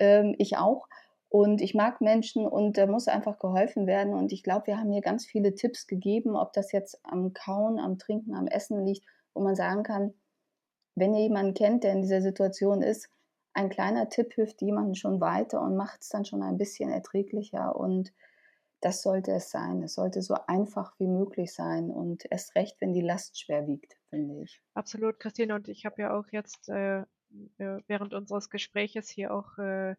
Ähm, 0.00 0.34
ich 0.38 0.56
auch. 0.56 0.88
Und 1.32 1.62
ich 1.62 1.72
mag 1.72 2.02
Menschen 2.02 2.46
und 2.46 2.76
da 2.76 2.86
muss 2.86 3.08
einfach 3.08 3.38
geholfen 3.38 3.86
werden. 3.86 4.12
Und 4.12 4.32
ich 4.32 4.42
glaube, 4.42 4.66
wir 4.66 4.78
haben 4.78 4.92
hier 4.92 5.00
ganz 5.00 5.24
viele 5.24 5.54
Tipps 5.54 5.86
gegeben, 5.86 6.36
ob 6.36 6.52
das 6.52 6.72
jetzt 6.72 7.00
am 7.04 7.32
Kauen, 7.32 7.78
am 7.78 7.96
Trinken, 7.96 8.34
am 8.34 8.46
Essen 8.46 8.84
liegt, 8.84 9.06
wo 9.32 9.40
man 9.40 9.54
sagen 9.54 9.82
kann, 9.82 10.12
wenn 10.94 11.14
ihr 11.14 11.22
jemanden 11.22 11.54
kennt, 11.54 11.84
der 11.84 11.92
in 11.94 12.02
dieser 12.02 12.20
Situation 12.20 12.82
ist, 12.82 13.08
ein 13.54 13.70
kleiner 13.70 14.10
Tipp 14.10 14.34
hilft 14.34 14.60
jemandem 14.60 14.94
schon 14.94 15.22
weiter 15.22 15.62
und 15.62 15.74
macht 15.74 16.02
es 16.02 16.10
dann 16.10 16.26
schon 16.26 16.42
ein 16.42 16.58
bisschen 16.58 16.90
erträglicher. 16.90 17.76
Und 17.76 18.12
das 18.82 19.00
sollte 19.00 19.32
es 19.32 19.50
sein. 19.50 19.82
Es 19.82 19.94
sollte 19.94 20.20
so 20.20 20.36
einfach 20.48 20.92
wie 20.98 21.08
möglich 21.08 21.54
sein 21.54 21.90
und 21.90 22.30
erst 22.30 22.54
recht, 22.56 22.78
wenn 22.82 22.92
die 22.92 23.00
Last 23.00 23.40
schwer 23.40 23.66
wiegt, 23.66 23.96
finde 24.10 24.42
ich. 24.42 24.60
Absolut, 24.74 25.18
Christine. 25.18 25.54
Und 25.54 25.68
ich 25.68 25.86
habe 25.86 26.02
ja 26.02 26.14
auch 26.14 26.26
jetzt 26.30 26.68
äh, 26.68 27.04
äh 27.56 27.80
während 27.86 28.12
unseres 28.12 28.50
Gespräches 28.50 29.08
hier 29.08 29.32
auch 29.32 29.56
äh, 29.56 29.94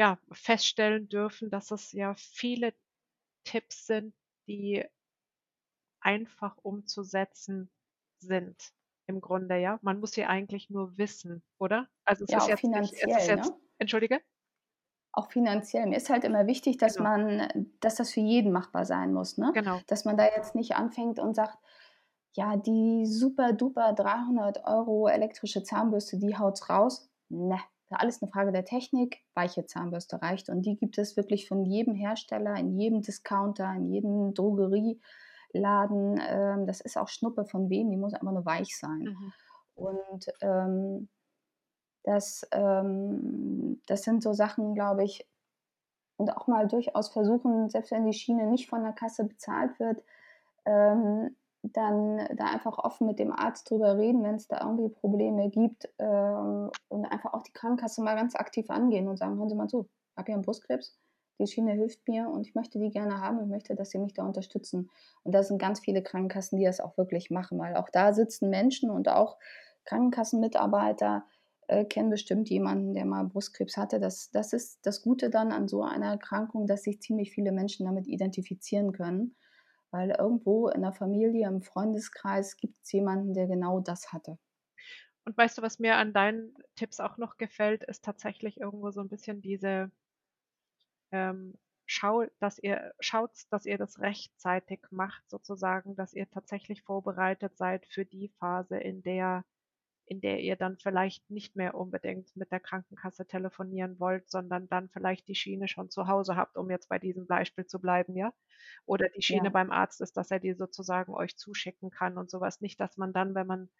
ja, 0.00 0.18
feststellen 0.32 1.10
dürfen, 1.10 1.50
dass 1.50 1.70
es 1.70 1.92
ja 1.92 2.14
viele 2.14 2.72
Tipps 3.44 3.86
sind, 3.86 4.14
die 4.48 4.82
einfach 6.00 6.56
umzusetzen 6.62 7.70
sind. 8.18 8.72
Im 9.06 9.20
Grunde, 9.20 9.58
ja. 9.58 9.78
Man 9.82 10.00
muss 10.00 10.12
sie 10.12 10.24
eigentlich 10.24 10.70
nur 10.70 10.96
wissen, 10.96 11.42
oder? 11.58 11.86
Also 12.06 12.24
es 12.24 12.30
ja, 12.30 12.38
ist, 12.38 12.48
jetzt 12.48 12.60
finanziell, 12.60 13.06
nicht, 13.08 13.16
es 13.16 13.22
ist 13.24 13.28
jetzt, 13.28 13.50
ne? 13.50 13.56
entschuldige? 13.76 14.22
Auch 15.12 15.30
finanziell. 15.30 15.84
Mir 15.84 15.98
ist 15.98 16.08
halt 16.08 16.24
immer 16.24 16.46
wichtig, 16.46 16.78
dass 16.78 16.96
genau. 16.96 17.10
man, 17.10 17.70
dass 17.80 17.96
das 17.96 18.10
für 18.10 18.20
jeden 18.20 18.52
machbar 18.52 18.86
sein 18.86 19.12
muss, 19.12 19.36
ne? 19.36 19.50
Genau. 19.52 19.80
Dass 19.86 20.06
man 20.06 20.16
da 20.16 20.24
jetzt 20.24 20.54
nicht 20.54 20.76
anfängt 20.76 21.18
und 21.18 21.34
sagt, 21.34 21.58
ja, 22.32 22.56
die 22.56 23.04
super 23.04 23.52
duper 23.52 23.92
300 23.92 24.64
Euro 24.64 25.08
elektrische 25.08 25.62
Zahnbürste, 25.62 26.16
die 26.18 26.38
haut's 26.38 26.70
raus. 26.70 27.10
Ne, 27.28 27.60
alles 27.98 28.22
eine 28.22 28.30
Frage 28.30 28.52
der 28.52 28.64
Technik. 28.64 29.22
Weiche 29.34 29.66
Zahnbürste 29.66 30.22
reicht 30.22 30.48
und 30.48 30.62
die 30.62 30.76
gibt 30.76 30.98
es 30.98 31.16
wirklich 31.16 31.48
von 31.48 31.64
jedem 31.64 31.94
Hersteller, 31.94 32.56
in 32.56 32.78
jedem 32.78 33.02
Discounter, 33.02 33.72
in 33.74 33.90
jedem 33.92 34.34
Drogerieladen. 34.34 35.00
Ähm, 35.52 36.66
das 36.66 36.80
ist 36.80 36.96
auch 36.96 37.08
Schnuppe 37.08 37.44
von 37.44 37.68
wem, 37.68 37.90
die 37.90 37.96
muss 37.96 38.14
einfach 38.14 38.32
nur 38.32 38.46
weich 38.46 38.78
sein. 38.78 39.00
Mhm. 39.00 39.32
Und 39.74 40.26
ähm, 40.40 41.08
das, 42.04 42.46
ähm, 42.52 43.80
das 43.86 44.02
sind 44.02 44.22
so 44.22 44.32
Sachen, 44.32 44.74
glaube 44.74 45.04
ich, 45.04 45.26
und 46.16 46.36
auch 46.36 46.46
mal 46.46 46.68
durchaus 46.68 47.08
versuchen, 47.08 47.70
selbst 47.70 47.90
wenn 47.92 48.04
die 48.04 48.12
Schiene 48.12 48.46
nicht 48.46 48.68
von 48.68 48.82
der 48.82 48.92
Kasse 48.92 49.24
bezahlt 49.24 49.78
wird, 49.80 50.04
ähm, 50.66 51.34
dann 51.62 52.16
da 52.36 52.46
einfach 52.46 52.78
offen 52.78 53.06
mit 53.06 53.18
dem 53.18 53.32
Arzt 53.32 53.70
drüber 53.70 53.96
reden, 53.98 54.22
wenn 54.22 54.36
es 54.36 54.48
da 54.48 54.60
irgendwie 54.60 54.88
Probleme 54.88 55.50
gibt 55.50 55.88
ähm, 55.98 56.70
und 56.88 57.04
einfach 57.04 57.34
auch 57.34 57.42
die 57.42 57.52
Krankenkasse 57.52 58.02
mal 58.02 58.16
ganz 58.16 58.34
aktiv 58.34 58.70
angehen 58.70 59.08
und 59.08 59.18
sagen, 59.18 59.36
hören 59.38 59.48
Sie 59.48 59.54
mal 59.54 59.68
zu, 59.68 59.88
ich 60.12 60.16
habe 60.16 60.26
hier 60.26 60.34
einen 60.34 60.44
Brustkrebs, 60.44 60.98
die 61.38 61.46
Schiene 61.46 61.72
hilft 61.72 62.06
mir 62.08 62.28
und 62.28 62.46
ich 62.46 62.54
möchte 62.54 62.78
die 62.78 62.90
gerne 62.90 63.20
haben 63.20 63.38
und 63.38 63.50
möchte, 63.50 63.74
dass 63.74 63.90
Sie 63.90 63.98
mich 63.98 64.14
da 64.14 64.24
unterstützen. 64.24 64.90
Und 65.22 65.34
da 65.34 65.42
sind 65.42 65.58
ganz 65.58 65.80
viele 65.80 66.02
Krankenkassen, 66.02 66.58
die 66.58 66.64
das 66.64 66.80
auch 66.80 66.96
wirklich 66.96 67.30
machen, 67.30 67.58
weil 67.58 67.76
auch 67.76 67.88
da 67.90 68.12
sitzen 68.12 68.50
Menschen 68.50 68.90
und 68.90 69.08
auch 69.08 69.38
Krankenkassenmitarbeiter 69.84 71.24
äh, 71.68 71.84
kennen 71.84 72.10
bestimmt 72.10 72.48
jemanden, 72.50 72.94
der 72.94 73.04
mal 73.04 73.24
Brustkrebs 73.24 73.76
hatte. 73.76 74.00
Das, 74.00 74.30
das 74.30 74.52
ist 74.52 74.80
das 74.82 75.02
Gute 75.02 75.30
dann 75.30 75.52
an 75.52 75.68
so 75.68 75.82
einer 75.82 76.10
Erkrankung, 76.10 76.66
dass 76.66 76.82
sich 76.82 77.00
ziemlich 77.00 77.32
viele 77.32 77.52
Menschen 77.52 77.86
damit 77.86 78.06
identifizieren 78.06 78.92
können 78.92 79.36
weil 79.90 80.10
irgendwo 80.10 80.68
in 80.68 80.82
der 80.82 80.92
Familie, 80.92 81.48
im 81.48 81.62
Freundeskreis 81.62 82.56
gibt 82.56 82.76
es 82.82 82.92
jemanden, 82.92 83.34
der 83.34 83.46
genau 83.46 83.80
das 83.80 84.12
hatte. 84.12 84.38
Und 85.24 85.36
weißt 85.36 85.58
du, 85.58 85.62
was 85.62 85.78
mir 85.78 85.96
an 85.96 86.12
deinen 86.12 86.54
Tipps 86.76 87.00
auch 87.00 87.18
noch 87.18 87.36
gefällt, 87.36 87.84
ist 87.84 88.04
tatsächlich 88.04 88.60
irgendwo 88.60 88.90
so 88.90 89.00
ein 89.00 89.08
bisschen 89.08 89.42
diese 89.42 89.90
ähm, 91.12 91.58
Schau, 91.92 92.24
dass 92.38 92.60
ihr 92.60 92.94
schaut, 93.00 93.32
dass 93.50 93.66
ihr 93.66 93.76
das 93.76 93.98
rechtzeitig 93.98 94.78
macht, 94.92 95.28
sozusagen, 95.28 95.96
dass 95.96 96.14
ihr 96.14 96.30
tatsächlich 96.30 96.82
vorbereitet 96.82 97.58
seid 97.58 97.84
für 97.84 98.04
die 98.04 98.28
Phase, 98.38 98.78
in 98.78 99.02
der 99.02 99.44
in 100.10 100.20
der 100.20 100.40
ihr 100.40 100.56
dann 100.56 100.76
vielleicht 100.76 101.30
nicht 101.30 101.54
mehr 101.54 101.76
unbedingt 101.76 102.34
mit 102.34 102.50
der 102.50 102.58
Krankenkasse 102.58 103.28
telefonieren 103.28 104.00
wollt, 104.00 104.28
sondern 104.28 104.68
dann 104.68 104.88
vielleicht 104.88 105.28
die 105.28 105.36
Schiene 105.36 105.68
schon 105.68 105.88
zu 105.88 106.08
Hause 106.08 106.34
habt, 106.34 106.56
um 106.56 106.68
jetzt 106.68 106.88
bei 106.88 106.98
diesem 106.98 107.28
Beispiel 107.28 107.64
zu 107.64 107.78
bleiben, 107.80 108.16
ja? 108.16 108.32
Oder 108.86 109.08
die 109.08 109.22
Schiene 109.22 109.44
ja. 109.44 109.50
beim 109.50 109.70
Arzt 109.70 110.00
ist, 110.00 110.16
dass 110.16 110.32
er 110.32 110.40
die 110.40 110.54
sozusagen 110.54 111.14
euch 111.14 111.36
zuschicken 111.36 111.90
kann 111.90 112.18
und 112.18 112.28
sowas. 112.28 112.60
Nicht, 112.60 112.80
dass 112.80 112.96
man 112.96 113.12
dann, 113.12 113.36
wenn 113.36 113.46
man 113.46 113.70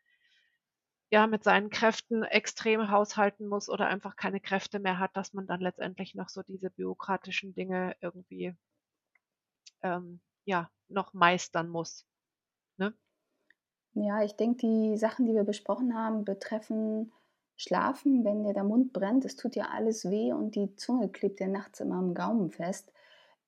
ja 1.10 1.26
mit 1.26 1.42
seinen 1.42 1.68
Kräften 1.68 2.22
extrem 2.22 2.92
haushalten 2.92 3.48
muss 3.48 3.68
oder 3.68 3.88
einfach 3.88 4.14
keine 4.14 4.38
Kräfte 4.38 4.78
mehr 4.78 5.00
hat, 5.00 5.16
dass 5.16 5.32
man 5.32 5.48
dann 5.48 5.60
letztendlich 5.60 6.14
noch 6.14 6.28
so 6.28 6.44
diese 6.44 6.70
bürokratischen 6.70 7.54
Dinge 7.56 7.96
irgendwie 8.00 8.54
ähm, 9.82 10.20
ja 10.44 10.70
noch 10.86 11.12
meistern 11.12 11.68
muss. 11.68 12.06
Ne? 12.76 12.94
Ja, 13.94 14.22
ich 14.22 14.36
denke, 14.36 14.58
die 14.58 14.96
Sachen, 14.96 15.26
die 15.26 15.34
wir 15.34 15.44
besprochen 15.44 15.94
haben, 15.94 16.24
betreffen 16.24 17.12
Schlafen, 17.56 18.24
wenn 18.24 18.44
dir 18.44 18.54
der 18.54 18.64
Mund 18.64 18.92
brennt, 18.92 19.24
es 19.24 19.36
tut 19.36 19.54
dir 19.54 19.70
alles 19.70 20.08
weh 20.08 20.32
und 20.32 20.54
die 20.54 20.74
Zunge 20.76 21.08
klebt 21.10 21.40
dir 21.40 21.48
nachts 21.48 21.80
immer 21.80 21.96
am 21.96 22.14
Gaumen 22.14 22.50
fest, 22.50 22.90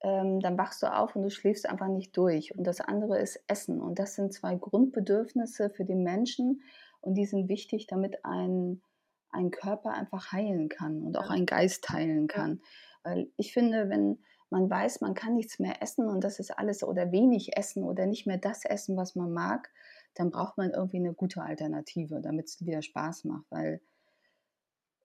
ähm, 0.02 0.40
dann 0.40 0.59
wachst 0.59 0.83
du 0.83 0.92
auf 0.92 1.16
und 1.16 1.22
du 1.22 1.31
schläfst 1.31 1.66
einfach 1.68 1.88
nicht 1.88 2.16
durch. 2.16 2.57
Und 2.57 2.66
das 2.66 2.81
andere 2.81 3.20
ist 3.20 3.42
Essen. 3.46 3.81
Und 3.81 3.98
das 3.98 4.14
sind 4.16 4.33
zwei 4.35 4.57
Grundbedürfnisse 4.57 5.70
für 5.70 5.85
den 5.85 6.02
Menschen 6.02 6.62
und 7.00 7.14
die 7.14 7.24
sind 7.24 7.48
wichtig, 7.48 7.87
damit 7.87 8.24
ein, 8.24 8.83
ein 9.31 9.50
Körper 9.50 9.92
einfach 9.92 10.33
heilen 10.33 10.68
kann 10.68 11.02
und 11.02 11.16
auch 11.16 11.31
ein 11.31 11.46
Geist 11.46 11.88
heilen 11.88 12.26
kann. 12.26 12.61
Weil 13.05 13.31
ich 13.37 13.52
finde, 13.52 13.88
wenn 13.88 14.18
man 14.50 14.68
weiß, 14.68 15.00
man 15.00 15.14
kann 15.14 15.35
nichts 15.35 15.59
mehr 15.59 15.81
essen 15.81 16.09
und 16.09 16.22
das 16.22 16.38
ist 16.38 16.50
alles 16.50 16.85
oder 16.85 17.12
wenig 17.12 17.57
essen 17.57 17.85
oder 17.85 18.07
nicht 18.07 18.26
mehr 18.26 18.38
das 18.38 18.64
essen, 18.66 18.96
was 18.96 19.14
man 19.14 19.33
mag, 19.33 19.70
dann 20.14 20.31
braucht 20.31 20.59
man 20.59 20.70
irgendwie 20.70 20.98
eine 20.98 21.14
gute 21.14 21.42
Alternative, 21.42 22.20
damit 22.20 22.46
es 22.46 22.64
wieder 22.64 22.83
Spaß 22.83 23.25
macht. 23.25 23.44
Weil 23.51 23.81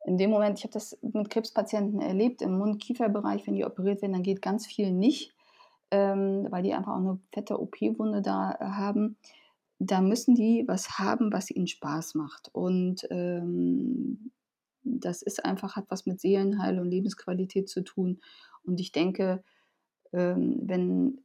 in 0.06 0.18
dem 0.18 0.30
Moment, 0.30 0.58
ich 0.60 0.64
habe 0.64 0.74
das 0.74 0.98
mit 1.02 1.30
Krebspatienten 1.30 2.00
erlebt, 2.02 2.42
im 2.42 2.58
Mund-Kiefer-Bereich, 2.58 3.46
wenn 3.48 3.56
die 3.56 3.66
operiert 3.66 4.02
werden, 4.02 4.14
dann 4.14 4.24
geht 4.24 4.42
ganz 4.42 4.66
viel 4.68 4.92
nicht. 4.92 5.34
ähm, 5.92 6.48
weil 6.50 6.64
die 6.64 6.74
einfach 6.74 6.94
auch 6.94 6.98
eine 7.00 7.20
fette 7.34 7.60
OP-Wunde 7.60 8.22
da 8.22 8.52
äh, 8.60 8.66
haben, 8.66 9.18
da 9.80 10.02
müssen 10.02 10.36
die 10.36 10.66
was 10.68 11.00
haben, 11.00 11.32
was 11.32 11.52
ihnen 11.52 11.68
Spaß 11.68 12.16
macht. 12.16 12.50
Und 12.54 13.08
ähm, 13.12 14.32
das 14.84 15.22
ist 15.22 15.46
einfach, 15.46 15.76
hat 15.76 15.86
was 15.90 16.06
mit 16.06 16.20
Seelenheil 16.20 16.80
und 16.80 16.90
Lebensqualität 16.90 17.70
zu 17.70 17.82
tun. 17.84 18.20
Und 18.64 18.80
ich 18.80 18.92
denke, 18.92 19.44
ähm, 20.14 20.60
wenn 20.64 21.22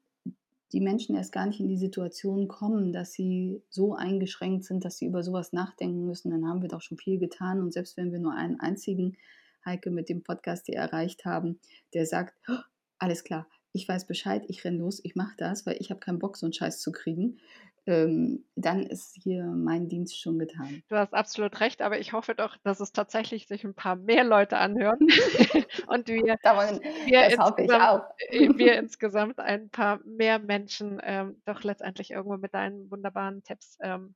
die 0.73 0.81
Menschen 0.81 1.15
erst 1.15 1.33
gar 1.33 1.47
nicht 1.47 1.61
in 1.61 1.69
die 1.69 1.77
Situation 1.77 2.49
kommen, 2.49 2.93
dass 2.93 3.13
sie 3.13 3.63
so 3.69 3.95
eingeschränkt 3.95 4.65
sind, 4.65 4.85
dass 4.85 4.97
sie 4.97 5.07
über 5.07 5.23
sowas 5.23 5.53
nachdenken 5.53 6.07
müssen, 6.07 6.31
dann 6.31 6.47
haben 6.49 6.63
wir 6.63 6.69
doch 6.69 6.81
schon 6.81 6.99
viel 6.99 7.19
getan. 7.19 7.61
Und 7.61 7.73
selbst 7.73 7.97
wenn 7.97 8.13
wir 8.13 8.19
nur 8.19 8.35
einen 8.35 8.59
einzigen 8.59 9.17
Heike 9.65 9.91
mit 9.91 10.09
dem 10.09 10.23
Podcast 10.23 10.67
hier 10.67 10.77
erreicht 10.77 11.25
haben, 11.25 11.61
der 11.95 12.07
sagt, 12.07 12.35
oh, 12.49 12.59
alles 12.99 13.23
klar, 13.23 13.47
ich 13.73 13.89
weiß 13.89 14.07
Bescheid, 14.07 14.45
ich 14.49 14.65
renne 14.65 14.79
los, 14.79 15.01
ich 15.03 15.15
mache 15.15 15.35
das, 15.37 15.67
weil 15.67 15.77
ich 15.79 15.91
habe 15.91 16.01
keinen 16.01 16.19
Bock, 16.19 16.37
so 16.37 16.47
einen 16.47 16.53
Scheiß 16.53 16.81
zu 16.81 16.93
kriegen, 16.93 17.39
ähm, 17.87 18.45
dann 18.55 18.87
ist 18.87 19.17
hier 19.23 19.45
mein 19.45 19.89
Dienst 19.89 20.21
schon 20.21 20.39
getan. 20.39 20.83
Du 20.89 20.97
hast 20.97 21.15
absolut 21.15 21.59
recht, 21.61 21.83
aber 21.83 21.99
ich 21.99 22.13
hoffe 22.13 22.35
doch, 22.35 22.57
dass 22.63 22.81
es 22.81 22.93
tatsächlich 22.93 23.49
sich 23.49 23.65
ein 23.65 23.75
paar 23.75 23.97
mehr 23.97 24.25
Leute 24.25 24.59
anhören 24.59 25.01
und 25.89 26.07
wir, 26.09 26.37
Davon, 26.43 26.81
wir, 26.81 27.27
insgesamt, 27.27 28.05
äh, 28.29 28.49
wir, 28.57 28.75
insgesamt, 28.79 29.39
ein 29.41 29.71
paar 29.71 30.01
mehr 30.05 30.39
Menschen 30.39 31.01
ähm, 31.03 31.43
doch 31.45 31.65
letztendlich 31.65 32.13
irgendwo 32.13 32.37
mit 32.37 32.55
deinen 32.55 32.91
wunderbaren 32.91 33.43
Tipps 33.43 33.77
ähm, 33.81 34.15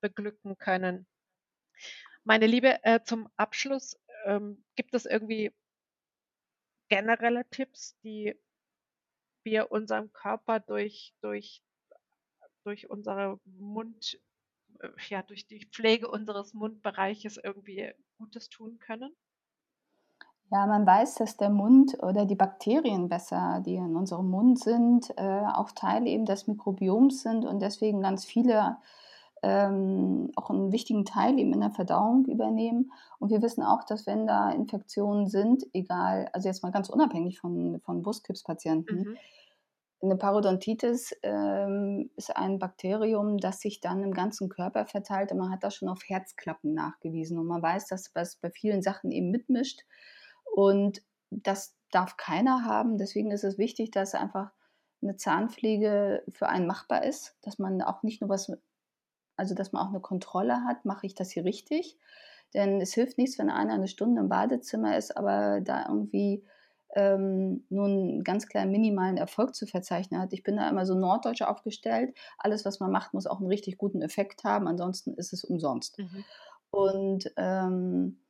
beglücken 0.00 0.56
können. 0.58 1.06
Meine 2.24 2.46
Liebe, 2.46 2.84
äh, 2.84 3.00
zum 3.02 3.28
Abschluss 3.36 3.98
ähm, 4.26 4.62
gibt 4.76 4.94
es 4.94 5.06
irgendwie 5.06 5.52
generelle 6.88 7.48
Tipps, 7.50 7.98
die 8.04 8.34
wir 9.44 9.72
unserem 9.72 10.12
Körper 10.12 10.60
durch, 10.60 11.14
durch 11.20 11.62
durch 12.64 12.90
unsere 12.90 13.38
Mund, 13.44 14.20
äh, 14.80 14.88
ja, 15.08 15.22
durch 15.22 15.46
die 15.46 15.66
Pflege 15.66 16.08
unseres 16.08 16.54
Mundbereiches 16.54 17.38
irgendwie 17.42 17.92
Gutes 18.18 18.48
tun 18.48 18.78
können? 18.78 19.14
Ja, 20.50 20.66
man 20.66 20.86
weiß, 20.86 21.16
dass 21.16 21.36
der 21.36 21.50
Mund 21.50 22.02
oder 22.02 22.24
die 22.24 22.34
Bakterien 22.34 23.08
besser, 23.08 23.62
die 23.64 23.74
in 23.74 23.96
unserem 23.96 24.30
Mund 24.30 24.58
sind, 24.58 25.10
äh, 25.18 25.42
auch 25.54 25.72
Teil 25.72 26.06
eben 26.06 26.24
des 26.24 26.46
Mikrobioms 26.46 27.22
sind 27.22 27.44
und 27.44 27.60
deswegen 27.60 28.00
ganz 28.00 28.24
viele 28.24 28.78
ähm, 29.42 30.32
auch 30.36 30.50
einen 30.50 30.72
wichtigen 30.72 31.04
Teil 31.04 31.38
eben 31.38 31.52
in 31.52 31.60
der 31.60 31.70
Verdauung 31.70 32.24
übernehmen. 32.26 32.92
Und 33.18 33.30
wir 33.30 33.42
wissen 33.42 33.62
auch, 33.62 33.84
dass 33.84 34.06
wenn 34.06 34.26
da 34.26 34.50
Infektionen 34.50 35.26
sind, 35.26 35.66
egal, 35.74 36.28
also 36.32 36.48
jetzt 36.48 36.62
mal 36.62 36.72
ganz 36.72 36.88
unabhängig 36.88 37.38
von, 37.38 37.80
von 37.80 38.02
Brustkrebspatienten, 38.02 39.00
mhm. 39.00 39.16
Eine 40.00 40.16
Parodontitis 40.16 41.12
ähm, 41.22 42.10
ist 42.14 42.36
ein 42.36 42.60
Bakterium, 42.60 43.38
das 43.38 43.60
sich 43.60 43.80
dann 43.80 44.04
im 44.04 44.14
ganzen 44.14 44.48
Körper 44.48 44.86
verteilt 44.86 45.32
und 45.32 45.38
man 45.38 45.50
hat 45.50 45.64
das 45.64 45.74
schon 45.74 45.88
auf 45.88 46.02
Herzklappen 46.06 46.72
nachgewiesen. 46.72 47.36
Und 47.36 47.46
man 47.46 47.62
weiß, 47.62 47.86
dass 47.86 48.12
das 48.12 48.36
bei 48.36 48.50
vielen 48.50 48.80
Sachen 48.80 49.10
eben 49.10 49.30
mitmischt 49.30 49.80
und 50.54 51.02
das 51.30 51.76
darf 51.90 52.16
keiner 52.16 52.64
haben. 52.64 52.96
Deswegen 52.96 53.32
ist 53.32 53.44
es 53.44 53.58
wichtig, 53.58 53.90
dass 53.90 54.14
einfach 54.14 54.52
eine 55.02 55.16
Zahnpflege 55.16 56.22
für 56.28 56.48
einen 56.48 56.66
machbar 56.66 57.04
ist, 57.04 57.36
dass 57.42 57.58
man 57.58 57.82
auch 57.82 58.02
nicht 58.02 58.20
nur 58.20 58.30
was, 58.30 58.52
also 59.36 59.54
dass 59.54 59.72
man 59.72 59.84
auch 59.84 59.90
eine 59.90 60.00
Kontrolle 60.00 60.64
hat, 60.64 60.84
mache 60.84 61.06
ich 61.06 61.14
das 61.14 61.30
hier 61.30 61.44
richtig? 61.44 61.98
Denn 62.54 62.80
es 62.80 62.94
hilft 62.94 63.18
nichts, 63.18 63.38
wenn 63.38 63.50
einer 63.50 63.74
eine 63.74 63.88
Stunde 63.88 64.20
im 64.20 64.28
Badezimmer 64.28 64.96
ist, 64.96 65.16
aber 65.16 65.60
da 65.60 65.86
irgendwie 65.88 66.44
ähm, 66.94 67.64
nur 67.68 67.86
einen 67.86 68.24
ganz 68.24 68.46
kleinen 68.46 68.70
minimalen 68.72 69.16
Erfolg 69.16 69.54
zu 69.54 69.66
verzeichnen 69.66 70.20
hat. 70.20 70.32
Ich 70.32 70.42
bin 70.42 70.56
da 70.56 70.68
immer 70.68 70.86
so 70.86 70.94
norddeutsch 70.94 71.42
aufgestellt. 71.42 72.16
Alles, 72.38 72.64
was 72.64 72.80
man 72.80 72.90
macht, 72.90 73.14
muss 73.14 73.26
auch 73.26 73.40
einen 73.40 73.48
richtig 73.48 73.78
guten 73.78 74.02
Effekt 74.02 74.44
haben, 74.44 74.66
ansonsten 74.66 75.14
ist 75.14 75.32
es 75.32 75.44
umsonst. 75.44 75.98
Mhm. 75.98 76.24
Und 76.70 77.32
ähm, 77.36 78.20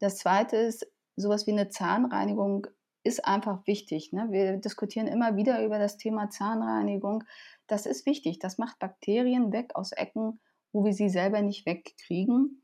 das 0.00 0.18
Zweite 0.18 0.56
ist, 0.56 0.86
sowas 1.16 1.46
wie 1.46 1.52
eine 1.52 1.68
Zahnreinigung 1.68 2.66
ist 3.04 3.24
einfach 3.24 3.66
wichtig. 3.66 4.12
Ne? 4.12 4.28
Wir 4.30 4.56
diskutieren 4.58 5.06
immer 5.06 5.36
wieder 5.36 5.64
über 5.64 5.78
das 5.78 5.96
Thema 5.96 6.30
Zahnreinigung. 6.30 7.24
Das 7.66 7.86
ist 7.86 8.06
wichtig. 8.06 8.38
Das 8.38 8.58
macht 8.58 8.78
Bakterien 8.78 9.52
weg 9.52 9.74
aus 9.74 9.92
Ecken, 9.92 10.40
wo 10.72 10.84
wir 10.84 10.92
sie 10.92 11.08
selber 11.08 11.42
nicht 11.42 11.66
wegkriegen. 11.66 12.62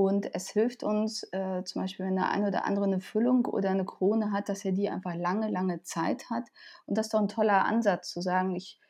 Und 0.00 0.34
es 0.34 0.48
hilft 0.48 0.82
uns 0.82 1.24
äh, 1.30 1.62
zum 1.64 1.82
Beispiel, 1.82 2.06
wenn 2.06 2.16
der 2.16 2.30
eine 2.30 2.48
oder 2.48 2.64
andere 2.64 2.86
eine 2.86 3.00
Füllung 3.00 3.44
oder 3.44 3.68
eine 3.68 3.84
Krone 3.84 4.32
hat, 4.32 4.48
dass 4.48 4.64
er 4.64 4.72
die 4.72 4.88
einfach 4.88 5.14
lange, 5.14 5.50
lange 5.50 5.82
Zeit 5.82 6.30
hat. 6.30 6.44
Und 6.86 6.96
das 6.96 7.08
ist 7.08 7.12
doch 7.12 7.20
ein 7.20 7.28
toller 7.28 7.66
Ansatz 7.66 8.08
zu 8.08 8.22
sagen, 8.22 8.56
ich, 8.56 8.80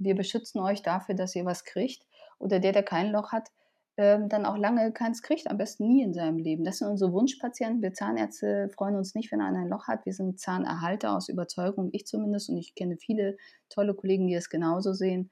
wir 0.00 0.16
beschützen 0.16 0.60
euch 0.60 0.82
dafür, 0.82 1.14
dass 1.14 1.36
ihr 1.36 1.44
was 1.44 1.62
kriegt. 1.62 2.04
Oder 2.40 2.58
der, 2.58 2.72
der 2.72 2.82
kein 2.82 3.12
Loch 3.12 3.30
hat, 3.30 3.52
äh, 3.94 4.18
dann 4.26 4.44
auch 4.44 4.56
lange 4.56 4.90
keins 4.90 5.22
kriegt, 5.22 5.48
am 5.48 5.56
besten 5.56 5.86
nie 5.86 6.02
in 6.02 6.14
seinem 6.14 6.38
Leben. 6.38 6.64
Das 6.64 6.78
sind 6.78 6.88
unsere 6.88 7.12
Wunschpatienten. 7.12 7.80
Wir 7.80 7.92
Zahnärzte 7.92 8.68
freuen 8.70 8.96
uns 8.96 9.14
nicht, 9.14 9.30
wenn 9.30 9.42
einer 9.42 9.60
ein 9.60 9.68
Loch 9.68 9.86
hat. 9.86 10.04
Wir 10.04 10.14
sind 10.14 10.40
Zahnerhalter 10.40 11.16
aus 11.16 11.28
Überzeugung, 11.28 11.90
ich 11.92 12.08
zumindest. 12.08 12.48
Und 12.48 12.56
ich 12.56 12.74
kenne 12.74 12.96
viele 12.96 13.36
tolle 13.68 13.94
Kollegen, 13.94 14.26
die 14.26 14.34
es 14.34 14.50
genauso 14.50 14.94
sehen. 14.94 15.30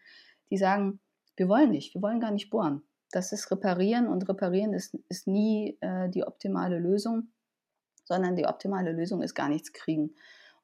Die 0.51 0.59
sagen, 0.59 1.01
wir 1.35 1.49
wollen 1.49 1.73
nicht, 1.73 1.93
wir 1.97 2.03
wollen 2.03 2.21
gar 2.21 2.31
nicht 2.31 2.51
bohren 2.51 2.85
das 3.15 3.33
ist 3.33 3.51
Reparieren 3.51 4.09
und 4.09 4.29
Reparieren 4.29 4.73
ist, 4.73 4.97
ist 5.09 5.27
nie 5.29 5.79
äh, 5.81 6.09
die 6.09 6.25
optimale 6.25 6.79
Lösung, 6.79 7.29
sondern 8.05 8.35
die 8.35 8.47
optimale 8.47 8.93
Lösung 8.93 9.23
ist 9.23 9.35
gar 9.35 9.49
nichts 9.49 9.73
kriegen. 9.73 10.15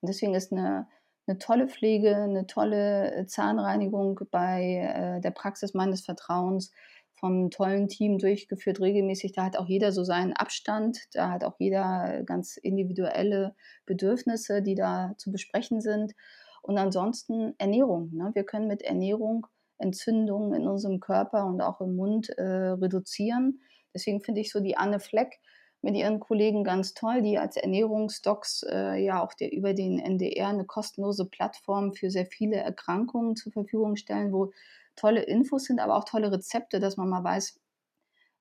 Und 0.00 0.08
deswegen 0.08 0.34
ist 0.34 0.52
eine, 0.52 0.88
eine 1.26 1.38
tolle 1.38 1.68
Pflege, 1.68 2.16
eine 2.16 2.46
tolle 2.46 3.24
Zahnreinigung 3.28 4.20
bei 4.30 4.92
äh, 4.94 5.20
der 5.20 5.30
Praxis 5.30 5.74
meines 5.74 6.04
Vertrauens 6.04 6.72
vom 7.14 7.50
tollen 7.50 7.86
Team 7.86 8.18
durchgeführt 8.18 8.80
regelmäßig. 8.80 9.32
Da 9.32 9.44
hat 9.44 9.56
auch 9.56 9.66
jeder 9.66 9.92
so 9.92 10.02
seinen 10.02 10.32
Abstand, 10.32 10.98
da 11.12 11.30
hat 11.30 11.44
auch 11.44 11.54
jeder 11.58 12.22
ganz 12.24 12.56
individuelle 12.56 13.54
Bedürfnisse, 13.86 14.62
die 14.62 14.74
da 14.74 15.14
zu 15.18 15.30
besprechen 15.30 15.80
sind. 15.80 16.14
Und 16.62 16.78
ansonsten 16.78 17.54
Ernährung. 17.58 18.10
Ne? 18.12 18.30
Wir 18.34 18.44
können 18.44 18.66
mit 18.66 18.82
Ernährung 18.82 19.46
Entzündungen 19.80 20.54
in 20.54 20.68
unserem 20.68 21.00
Körper 21.00 21.46
und 21.46 21.60
auch 21.60 21.80
im 21.80 21.96
Mund 21.96 22.28
äh, 22.30 22.42
reduzieren. 22.42 23.60
Deswegen 23.94 24.20
finde 24.20 24.40
ich 24.40 24.52
so 24.52 24.60
die 24.60 24.76
Anne 24.76 25.00
Fleck 25.00 25.40
mit 25.82 25.96
ihren 25.96 26.20
Kollegen 26.20 26.62
ganz 26.62 26.94
toll, 26.94 27.22
die 27.22 27.38
als 27.38 27.56
Ernährungsdocs 27.56 28.64
äh, 28.68 29.02
ja 29.02 29.22
auch 29.22 29.32
der, 29.32 29.52
über 29.52 29.72
den 29.72 29.98
NDR 29.98 30.48
eine 30.48 30.66
kostenlose 30.66 31.24
Plattform 31.24 31.94
für 31.94 32.10
sehr 32.10 32.26
viele 32.26 32.56
Erkrankungen 32.56 33.34
zur 33.34 33.52
Verfügung 33.52 33.96
stellen, 33.96 34.32
wo 34.32 34.52
tolle 34.96 35.22
Infos 35.22 35.64
sind, 35.64 35.80
aber 35.80 35.96
auch 35.96 36.04
tolle 36.04 36.30
Rezepte, 36.30 36.80
dass 36.80 36.96
man 36.96 37.08
mal 37.08 37.24
weiß, 37.24 37.58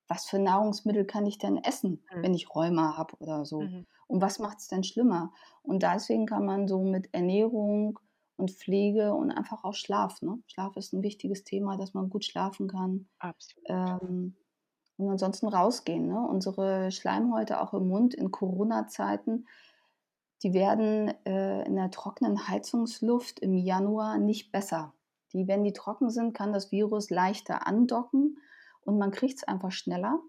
was 0.10 0.26
für 0.26 0.40
Nahrungsmittel 0.40 1.06
kann 1.06 1.26
ich 1.26 1.38
denn 1.38 1.58
essen, 1.58 2.04
mhm. 2.14 2.24
wenn 2.24 2.34
ich 2.34 2.54
Rheuma 2.54 2.98
habe 2.98 3.16
oder 3.20 3.46
so. 3.46 3.62
Mhm. 3.62 3.86
Und 4.08 4.22
was 4.22 4.40
macht 4.40 4.58
es 4.58 4.68
denn 4.68 4.84
schlimmer? 4.84 5.32
Und 5.62 5.84
deswegen 5.84 6.26
kann 6.26 6.46
man 6.46 6.68
so 6.68 6.82
mit 6.82 7.14
Ernährung, 7.14 8.00
und 8.40 8.52
Pflege 8.52 9.14
und 9.14 9.32
einfach 9.32 9.64
auch 9.64 9.74
Schlaf. 9.74 10.22
Ne? 10.22 10.40
Schlaf 10.48 10.76
ist 10.78 10.94
ein 10.94 11.04
wichtiges 11.04 11.44
Thema, 11.44 11.78
dass 11.78 11.94
man 11.94 12.10
gut 12.10 12.26
schlafen 12.26 12.68
kann. 12.68 13.08
Absolut. 13.20 13.66
Ähm, 13.70 14.36
und 14.98 15.10
ansonsten 15.10 15.48
rausgehen. 15.48 16.08
Ne? 16.08 16.20
Unsere 16.20 16.92
Schleimhäute 16.92 17.62
auch 17.62 17.74
im 17.74 17.88
Mund 17.88 18.14
in 18.14 18.32
Corona-Zeiten, 18.32 19.48
die 20.44 20.54
werden 20.54 21.14
äh, 21.26 21.66
in 21.66 21.76
der 21.76 21.92
trockenen 21.92 22.48
Heizungsluft 22.48 23.40
im 23.40 23.56
Januar 23.56 24.18
nicht 24.18 24.52
besser. 24.52 24.94
Die, 25.34 25.48
wenn 25.48 25.64
die 25.64 25.74
trocken 25.74 26.10
sind, 26.10 26.34
kann 26.34 26.54
das 26.54 26.72
Virus 26.72 27.10
leichter 27.10 27.68
andocken 27.68 28.40
und 28.82 28.98
man 28.98 29.12
kriegt 29.12 29.38
es 29.38 29.44
einfach 29.44 29.72
schneller 29.72 30.20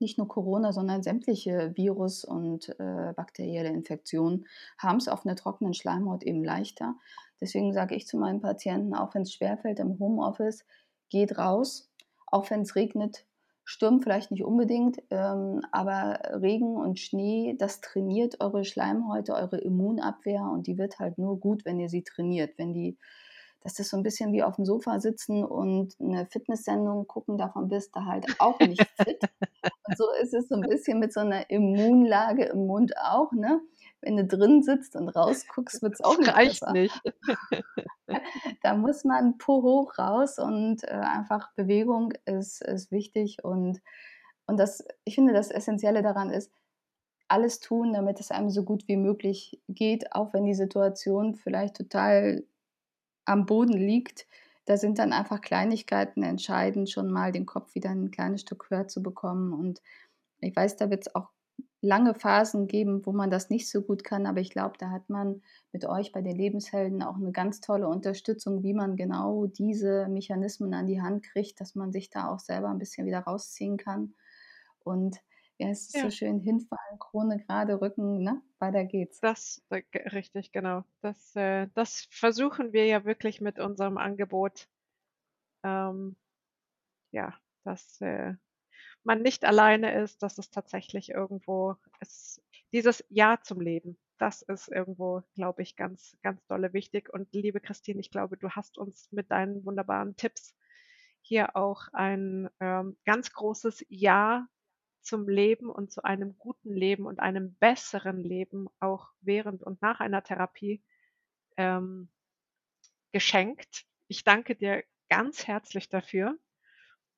nicht 0.00 0.18
nur 0.18 0.28
Corona, 0.28 0.72
sondern 0.72 1.02
sämtliche 1.02 1.76
Virus- 1.76 2.24
und 2.24 2.68
äh, 2.78 3.12
bakterielle 3.14 3.68
Infektionen 3.68 4.46
haben 4.78 4.98
es 4.98 5.08
auf 5.08 5.24
einer 5.24 5.36
trockenen 5.36 5.74
Schleimhaut 5.74 6.22
eben 6.22 6.44
leichter. 6.44 6.94
Deswegen 7.40 7.72
sage 7.72 7.94
ich 7.94 8.06
zu 8.06 8.18
meinen 8.18 8.40
Patienten, 8.40 8.94
auch 8.94 9.14
wenn 9.14 9.22
es 9.22 9.32
schwerfällt 9.32 9.78
im 9.78 9.98
Homeoffice, 9.98 10.64
geht 11.08 11.38
raus, 11.38 11.90
auch 12.26 12.50
wenn 12.50 12.62
es 12.62 12.76
regnet, 12.76 13.26
Sturm 13.64 14.00
vielleicht 14.00 14.32
nicht 14.32 14.42
unbedingt, 14.42 15.00
ähm, 15.10 15.62
aber 15.70 16.18
Regen 16.42 16.76
und 16.76 16.98
Schnee, 16.98 17.54
das 17.56 17.80
trainiert 17.80 18.40
eure 18.40 18.64
Schleimhäute, 18.64 19.34
eure 19.34 19.58
Immunabwehr 19.58 20.42
und 20.42 20.66
die 20.66 20.76
wird 20.76 20.98
halt 20.98 21.18
nur 21.18 21.38
gut, 21.38 21.64
wenn 21.64 21.78
ihr 21.78 21.88
sie 21.88 22.02
trainiert. 22.02 22.58
Wenn 22.58 22.72
die 22.72 22.98
das 23.62 23.78
ist 23.78 23.90
so 23.90 23.96
ein 23.96 24.02
bisschen 24.02 24.32
wie 24.32 24.42
auf 24.42 24.56
dem 24.56 24.64
Sofa 24.64 25.00
sitzen 25.00 25.44
und 25.44 25.94
eine 26.00 26.26
Fitnesssendung 26.26 27.06
gucken, 27.06 27.36
davon 27.36 27.68
bist 27.68 27.94
du 27.94 28.04
halt 28.04 28.26
auch 28.38 28.58
nicht 28.58 28.80
fit. 29.02 29.22
und 29.86 29.98
so 29.98 30.04
ist 30.22 30.32
es 30.32 30.48
so 30.48 30.54
ein 30.54 30.62
bisschen 30.62 30.98
mit 30.98 31.12
so 31.12 31.20
einer 31.20 31.50
Immunlage 31.50 32.44
im 32.44 32.66
Mund 32.66 32.96
auch, 32.96 33.32
ne? 33.32 33.60
Wenn 34.00 34.16
du 34.16 34.24
drin 34.24 34.62
sitzt 34.62 34.96
und 34.96 35.10
rausguckst, 35.10 35.82
wird 35.82 35.94
es 35.94 36.00
auch 36.00 36.16
nicht 36.16 36.34
reicht 36.34 36.60
besser. 36.60 36.72
nicht. 36.72 37.02
da 38.62 38.74
muss 38.74 39.04
man 39.04 39.36
po 39.36 39.62
hoch 39.62 39.98
raus 39.98 40.38
und 40.38 40.84
äh, 40.84 40.92
einfach 40.92 41.52
Bewegung 41.52 42.14
ist, 42.24 42.62
ist 42.62 42.90
wichtig 42.90 43.44
und, 43.44 43.82
und 44.46 44.58
das, 44.58 44.82
ich 45.04 45.16
finde, 45.16 45.34
das 45.34 45.50
Essentielle 45.50 46.02
daran 46.02 46.30
ist, 46.30 46.50
alles 47.28 47.60
tun, 47.60 47.92
damit 47.92 48.20
es 48.20 48.30
einem 48.30 48.50
so 48.50 48.64
gut 48.64 48.88
wie 48.88 48.96
möglich 48.96 49.60
geht, 49.68 50.12
auch 50.12 50.32
wenn 50.32 50.46
die 50.46 50.54
Situation 50.54 51.36
vielleicht 51.36 51.76
total 51.76 52.42
am 53.24 53.46
Boden 53.46 53.76
liegt, 53.76 54.26
da 54.66 54.76
sind 54.76 54.98
dann 54.98 55.12
einfach 55.12 55.40
Kleinigkeiten 55.40 56.22
entscheidend, 56.22 56.90
schon 56.90 57.10
mal 57.10 57.32
den 57.32 57.46
Kopf 57.46 57.74
wieder 57.74 57.90
ein 57.90 58.10
kleines 58.10 58.42
Stück 58.42 58.70
höher 58.70 58.88
zu 58.88 59.02
bekommen. 59.02 59.52
Und 59.52 59.82
ich 60.40 60.54
weiß, 60.54 60.76
da 60.76 60.90
wird 60.90 61.06
es 61.06 61.14
auch 61.14 61.30
lange 61.82 62.14
Phasen 62.14 62.66
geben, 62.68 63.04
wo 63.06 63.12
man 63.12 63.30
das 63.30 63.48
nicht 63.50 63.70
so 63.70 63.82
gut 63.82 64.04
kann, 64.04 64.26
aber 64.26 64.40
ich 64.40 64.50
glaube, 64.50 64.74
da 64.78 64.90
hat 64.90 65.08
man 65.08 65.42
mit 65.72 65.86
euch 65.86 66.12
bei 66.12 66.20
den 66.20 66.36
Lebenshelden 66.36 67.02
auch 67.02 67.16
eine 67.16 67.32
ganz 67.32 67.60
tolle 67.60 67.88
Unterstützung, 67.88 68.62
wie 68.62 68.74
man 68.74 68.96
genau 68.96 69.46
diese 69.46 70.06
Mechanismen 70.08 70.74
an 70.74 70.86
die 70.86 71.00
Hand 71.00 71.24
kriegt, 71.24 71.60
dass 71.60 71.74
man 71.74 71.90
sich 71.90 72.10
da 72.10 72.28
auch 72.28 72.38
selber 72.38 72.68
ein 72.68 72.78
bisschen 72.78 73.06
wieder 73.06 73.20
rausziehen 73.20 73.78
kann. 73.78 74.14
Und 74.84 75.20
ja, 75.60 75.68
es 75.68 75.86
ist 75.88 75.94
Ja. 75.94 76.02
so 76.02 76.10
schön 76.10 76.40
hinfallen, 76.40 76.98
Krone 76.98 77.38
gerade, 77.38 77.80
Rücken, 77.80 78.22
ne? 78.22 78.42
Weiter 78.58 78.84
geht's. 78.84 79.20
Das 79.20 79.62
äh, 79.70 79.82
richtig, 80.08 80.52
genau. 80.52 80.84
Das, 81.02 81.36
äh, 81.36 81.68
das 81.74 82.06
versuchen 82.10 82.72
wir 82.72 82.86
ja 82.86 83.04
wirklich 83.04 83.40
mit 83.40 83.58
unserem 83.58 83.98
Angebot. 83.98 84.68
Ähm, 85.62 86.16
ja, 87.12 87.34
dass 87.64 88.00
äh, 88.00 88.34
man 89.04 89.22
nicht 89.22 89.44
alleine 89.44 89.94
ist, 90.00 90.22
dass 90.22 90.38
es 90.38 90.50
tatsächlich 90.50 91.10
irgendwo 91.10 91.76
ist. 92.00 92.42
Dieses 92.72 93.04
Ja 93.10 93.38
zum 93.42 93.60
Leben, 93.60 93.98
das 94.18 94.42
ist 94.42 94.68
irgendwo, 94.68 95.22
glaube 95.34 95.62
ich, 95.62 95.76
ganz, 95.76 96.16
ganz 96.22 96.46
dolle 96.46 96.72
wichtig. 96.72 97.12
Und 97.12 97.32
liebe 97.32 97.60
Christine, 97.60 98.00
ich 98.00 98.10
glaube, 98.10 98.36
du 98.36 98.50
hast 98.50 98.78
uns 98.78 99.10
mit 99.12 99.30
deinen 99.30 99.64
wunderbaren 99.64 100.16
Tipps 100.16 100.54
hier 101.22 101.56
auch 101.56 101.88
ein 101.92 102.48
ähm, 102.60 102.96
ganz 103.04 103.32
großes 103.32 103.84
Ja 103.88 104.46
zum 105.10 105.28
Leben 105.28 105.68
und 105.68 105.90
zu 105.90 106.04
einem 106.04 106.38
guten 106.38 106.72
Leben 106.72 107.04
und 107.04 107.18
einem 107.18 107.56
besseren 107.56 108.22
Leben 108.22 108.68
auch 108.78 109.08
während 109.20 109.60
und 109.64 109.82
nach 109.82 109.98
einer 109.98 110.22
Therapie 110.22 110.84
ähm, 111.56 112.08
geschenkt. 113.10 113.86
Ich 114.06 114.22
danke 114.22 114.54
dir 114.54 114.84
ganz 115.08 115.48
herzlich 115.48 115.88
dafür. 115.88 116.38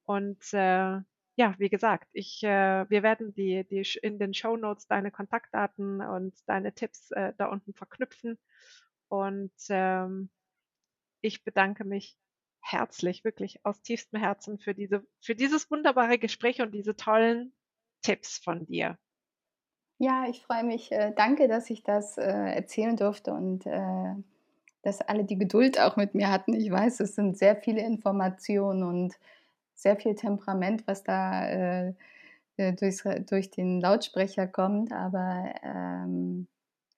Und 0.04 0.42
äh, 0.54 1.00
ja, 1.36 1.54
wie 1.58 1.68
gesagt, 1.68 2.08
ich, 2.14 2.42
äh, 2.42 2.88
wir 2.88 3.02
werden 3.02 3.34
die, 3.34 3.64
die 3.68 3.86
in 4.00 4.18
den 4.18 4.32
Show 4.32 4.56
Notes 4.56 4.86
deine 4.86 5.10
Kontaktdaten 5.10 6.00
und 6.00 6.34
deine 6.46 6.74
Tipps 6.74 7.10
äh, 7.10 7.34
da 7.36 7.50
unten 7.50 7.74
verknüpfen. 7.74 8.38
Und 9.08 9.52
ähm, 9.68 10.30
ich 11.20 11.44
bedanke 11.44 11.84
mich 11.84 12.16
herzlich, 12.62 13.22
wirklich 13.22 13.66
aus 13.66 13.82
tiefstem 13.82 14.18
Herzen 14.18 14.58
für 14.58 14.74
diese, 14.74 15.06
für 15.20 15.34
dieses 15.34 15.70
wunderbare 15.70 16.18
Gespräch 16.18 16.62
und 16.62 16.72
diese 16.72 16.96
tollen 16.96 17.52
Tipps 18.02 18.38
von 18.38 18.66
dir. 18.66 18.98
Ja, 19.98 20.26
ich 20.28 20.42
freue 20.42 20.64
mich. 20.64 20.90
Äh, 20.92 21.12
danke, 21.16 21.48
dass 21.48 21.70
ich 21.70 21.82
das 21.84 22.18
äh, 22.18 22.22
erzählen 22.22 22.96
durfte 22.96 23.32
und 23.32 23.66
äh, 23.66 24.14
dass 24.82 25.00
alle 25.00 25.24
die 25.24 25.38
Geduld 25.38 25.78
auch 25.80 25.96
mit 25.96 26.14
mir 26.14 26.30
hatten. 26.30 26.54
Ich 26.54 26.70
weiß, 26.70 27.00
es 27.00 27.14
sind 27.14 27.38
sehr 27.38 27.56
viele 27.56 27.82
Informationen 27.82 28.82
und 28.82 29.14
sehr 29.74 29.96
viel 29.96 30.14
Temperament, 30.16 30.86
was 30.86 31.04
da 31.04 31.48
äh, 31.48 31.94
durchs, 32.58 33.04
durch 33.28 33.50
den 33.50 33.80
Lautsprecher 33.80 34.48
kommt. 34.48 34.92
Aber 34.92 35.54
ähm, 35.62 36.48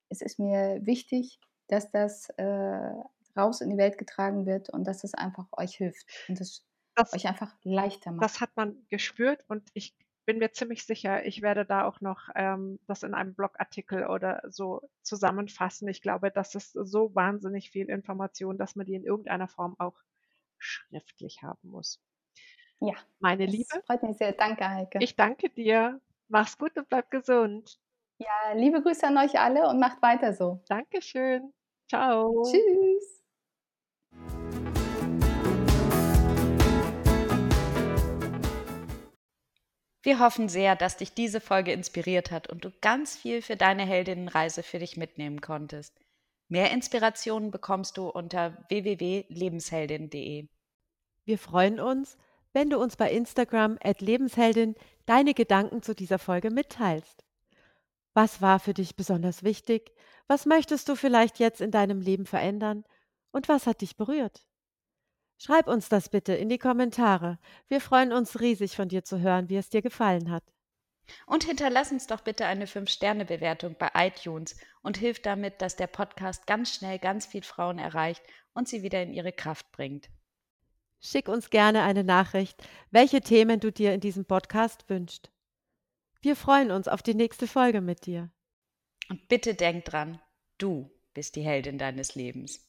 es 0.09 0.21
ist 0.21 0.39
mir 0.39 0.81
wichtig, 0.85 1.39
dass 1.67 1.91
das 1.91 2.29
äh, 2.37 2.91
raus 3.37 3.61
in 3.61 3.69
die 3.71 3.77
Welt 3.77 3.97
getragen 3.99 4.45
wird 4.47 4.69
und 4.71 4.85
dass 4.85 5.03
es 5.03 5.13
einfach 5.15 5.47
euch 5.57 5.75
hilft 5.77 6.07
und 6.27 6.41
es 6.41 6.65
Das, 6.95 7.13
euch 7.13 7.27
einfach 7.27 7.55
leichter 7.63 8.11
macht. 8.11 8.31
das 8.31 8.41
hat 8.41 8.55
man 8.57 8.85
gespürt 8.89 9.45
und 9.49 9.69
ich 9.73 9.95
bin 10.25 10.39
mir 10.39 10.51
ziemlich 10.51 10.85
sicher, 10.85 11.25
ich 11.25 11.41
werde 11.41 11.65
da 11.65 11.85
auch 11.87 12.01
noch 12.01 12.29
ähm, 12.35 12.79
das 12.87 13.03
in 13.03 13.13
einem 13.13 13.35
Blogartikel 13.35 14.07
oder 14.07 14.41
so 14.49 14.89
zusammenfassen. 15.03 15.87
Ich 15.87 16.01
glaube, 16.01 16.31
das 16.31 16.55
ist 16.55 16.73
so 16.73 17.13
wahnsinnig 17.15 17.71
viel 17.71 17.89
Information, 17.89 18.57
dass 18.57 18.75
man 18.75 18.85
die 18.85 18.95
in 18.95 19.03
irgendeiner 19.05 19.47
Form 19.47 19.75
auch 19.79 19.97
schriftlich 20.57 21.43
haben 21.43 21.69
muss. 21.69 22.01
ja, 22.79 22.95
Meine 23.19 23.45
das 23.45 23.55
Liebe, 23.55 23.83
freut 23.85 24.03
mich 24.03 24.17
sehr. 24.17 24.33
Danke, 24.33 24.67
Heike. 24.69 24.99
ich 24.99 25.15
danke 25.15 25.49
dir. 25.49 26.01
Mach's 26.27 26.57
gut 26.57 26.75
und 26.77 26.89
bleib 26.89 27.11
gesund. 27.11 27.79
ja, 28.17 28.53
liebe 28.53 28.81
Grüße 28.81 29.05
an 29.07 29.17
euch 29.17 29.39
alle 29.39 29.67
und 29.69 29.79
macht 29.79 30.01
weiter 30.01 30.33
so. 30.33 30.63
Dankeschön. 30.67 31.53
Ciao. 31.87 32.43
Tschüss. 32.43 33.14
Wir 40.05 40.19
hoffen 40.19 40.49
sehr, 40.49 40.75
dass 40.75 40.97
dich 40.97 41.15
diese 41.15 41.41
Folge 41.41 41.71
inspiriert 41.71 42.29
hat 42.29 42.47
und 42.47 42.63
du 42.63 42.69
ganz 42.79 43.17
viel 43.17 43.41
für 43.41 43.55
deine 43.55 43.87
Heldinnenreise 43.87 44.61
für 44.61 44.77
dich 44.77 44.97
mitnehmen 44.97 45.41
konntest. 45.41 45.99
Mehr 46.47 46.69
Inspirationen 46.69 47.49
bekommst 47.49 47.97
du 47.97 48.09
unter 48.09 48.55
www.lebensheldin.de. 48.69 50.47
Wir 51.23 51.39
freuen 51.39 51.79
uns, 51.79 52.19
wenn 52.53 52.69
du 52.69 52.77
uns 52.77 52.97
bei 52.97 53.11
Instagram 53.11 53.79
Lebensheldin 53.97 54.75
deine 55.07 55.33
Gedanken 55.33 55.81
zu 55.81 55.95
dieser 55.95 56.19
Folge 56.19 56.51
mitteilst. 56.51 57.25
Was 58.13 58.43
war 58.43 58.59
für 58.59 58.75
dich 58.75 58.95
besonders 58.95 59.41
wichtig? 59.41 59.91
Was 60.27 60.45
möchtest 60.45 60.87
du 60.87 60.95
vielleicht 60.95 61.39
jetzt 61.39 61.61
in 61.61 61.71
deinem 61.71 61.99
Leben 61.99 62.27
verändern? 62.27 62.85
Und 63.31 63.49
was 63.49 63.65
hat 63.65 63.81
dich 63.81 63.97
berührt? 63.97 64.45
Schreib 65.37 65.67
uns 65.67 65.89
das 65.89 66.09
bitte 66.09 66.33
in 66.33 66.49
die 66.49 66.57
Kommentare. 66.57 67.39
Wir 67.67 67.81
freuen 67.81 68.13
uns 68.13 68.39
riesig 68.39 68.75
von 68.75 68.87
dir 68.87 69.03
zu 69.03 69.19
hören, 69.19 69.49
wie 69.49 69.57
es 69.57 69.69
dir 69.69 69.81
gefallen 69.81 70.31
hat. 70.31 70.43
Und 71.27 71.43
hinterlass 71.43 71.91
uns 71.91 72.07
doch 72.07 72.21
bitte 72.21 72.45
eine 72.45 72.65
5-Sterne-Bewertung 72.65 73.75
bei 73.77 73.91
iTunes 73.93 74.55
und 74.81 74.97
hilf 74.97 75.21
damit, 75.21 75.61
dass 75.61 75.75
der 75.75 75.87
Podcast 75.87 76.47
ganz 76.47 76.73
schnell 76.73 76.99
ganz 76.99 77.25
viel 77.25 77.43
Frauen 77.43 77.77
erreicht 77.77 78.23
und 78.53 78.67
sie 78.67 78.81
wieder 78.81 79.03
in 79.03 79.13
ihre 79.13 79.31
Kraft 79.31 79.71
bringt. 79.71 80.09
Schick 80.99 81.27
uns 81.27 81.51
gerne 81.51 81.83
eine 81.83 82.03
Nachricht, 82.03 82.67
welche 82.89 83.21
Themen 83.21 83.59
du 83.59 83.71
dir 83.71 83.93
in 83.93 83.99
diesem 83.99 84.25
Podcast 84.25 84.89
wünschst. 84.89 85.29
Wir 86.21 86.35
freuen 86.35 86.71
uns 86.71 86.87
auf 86.87 87.03
die 87.03 87.13
nächste 87.13 87.45
Folge 87.45 87.81
mit 87.81 88.07
dir. 88.07 88.31
Und 89.09 89.27
bitte 89.27 89.53
denk 89.53 89.85
dran, 89.85 90.19
du 90.57 90.89
bist 91.13 91.35
die 91.35 91.43
Heldin 91.43 91.77
deines 91.77 92.15
Lebens. 92.15 92.67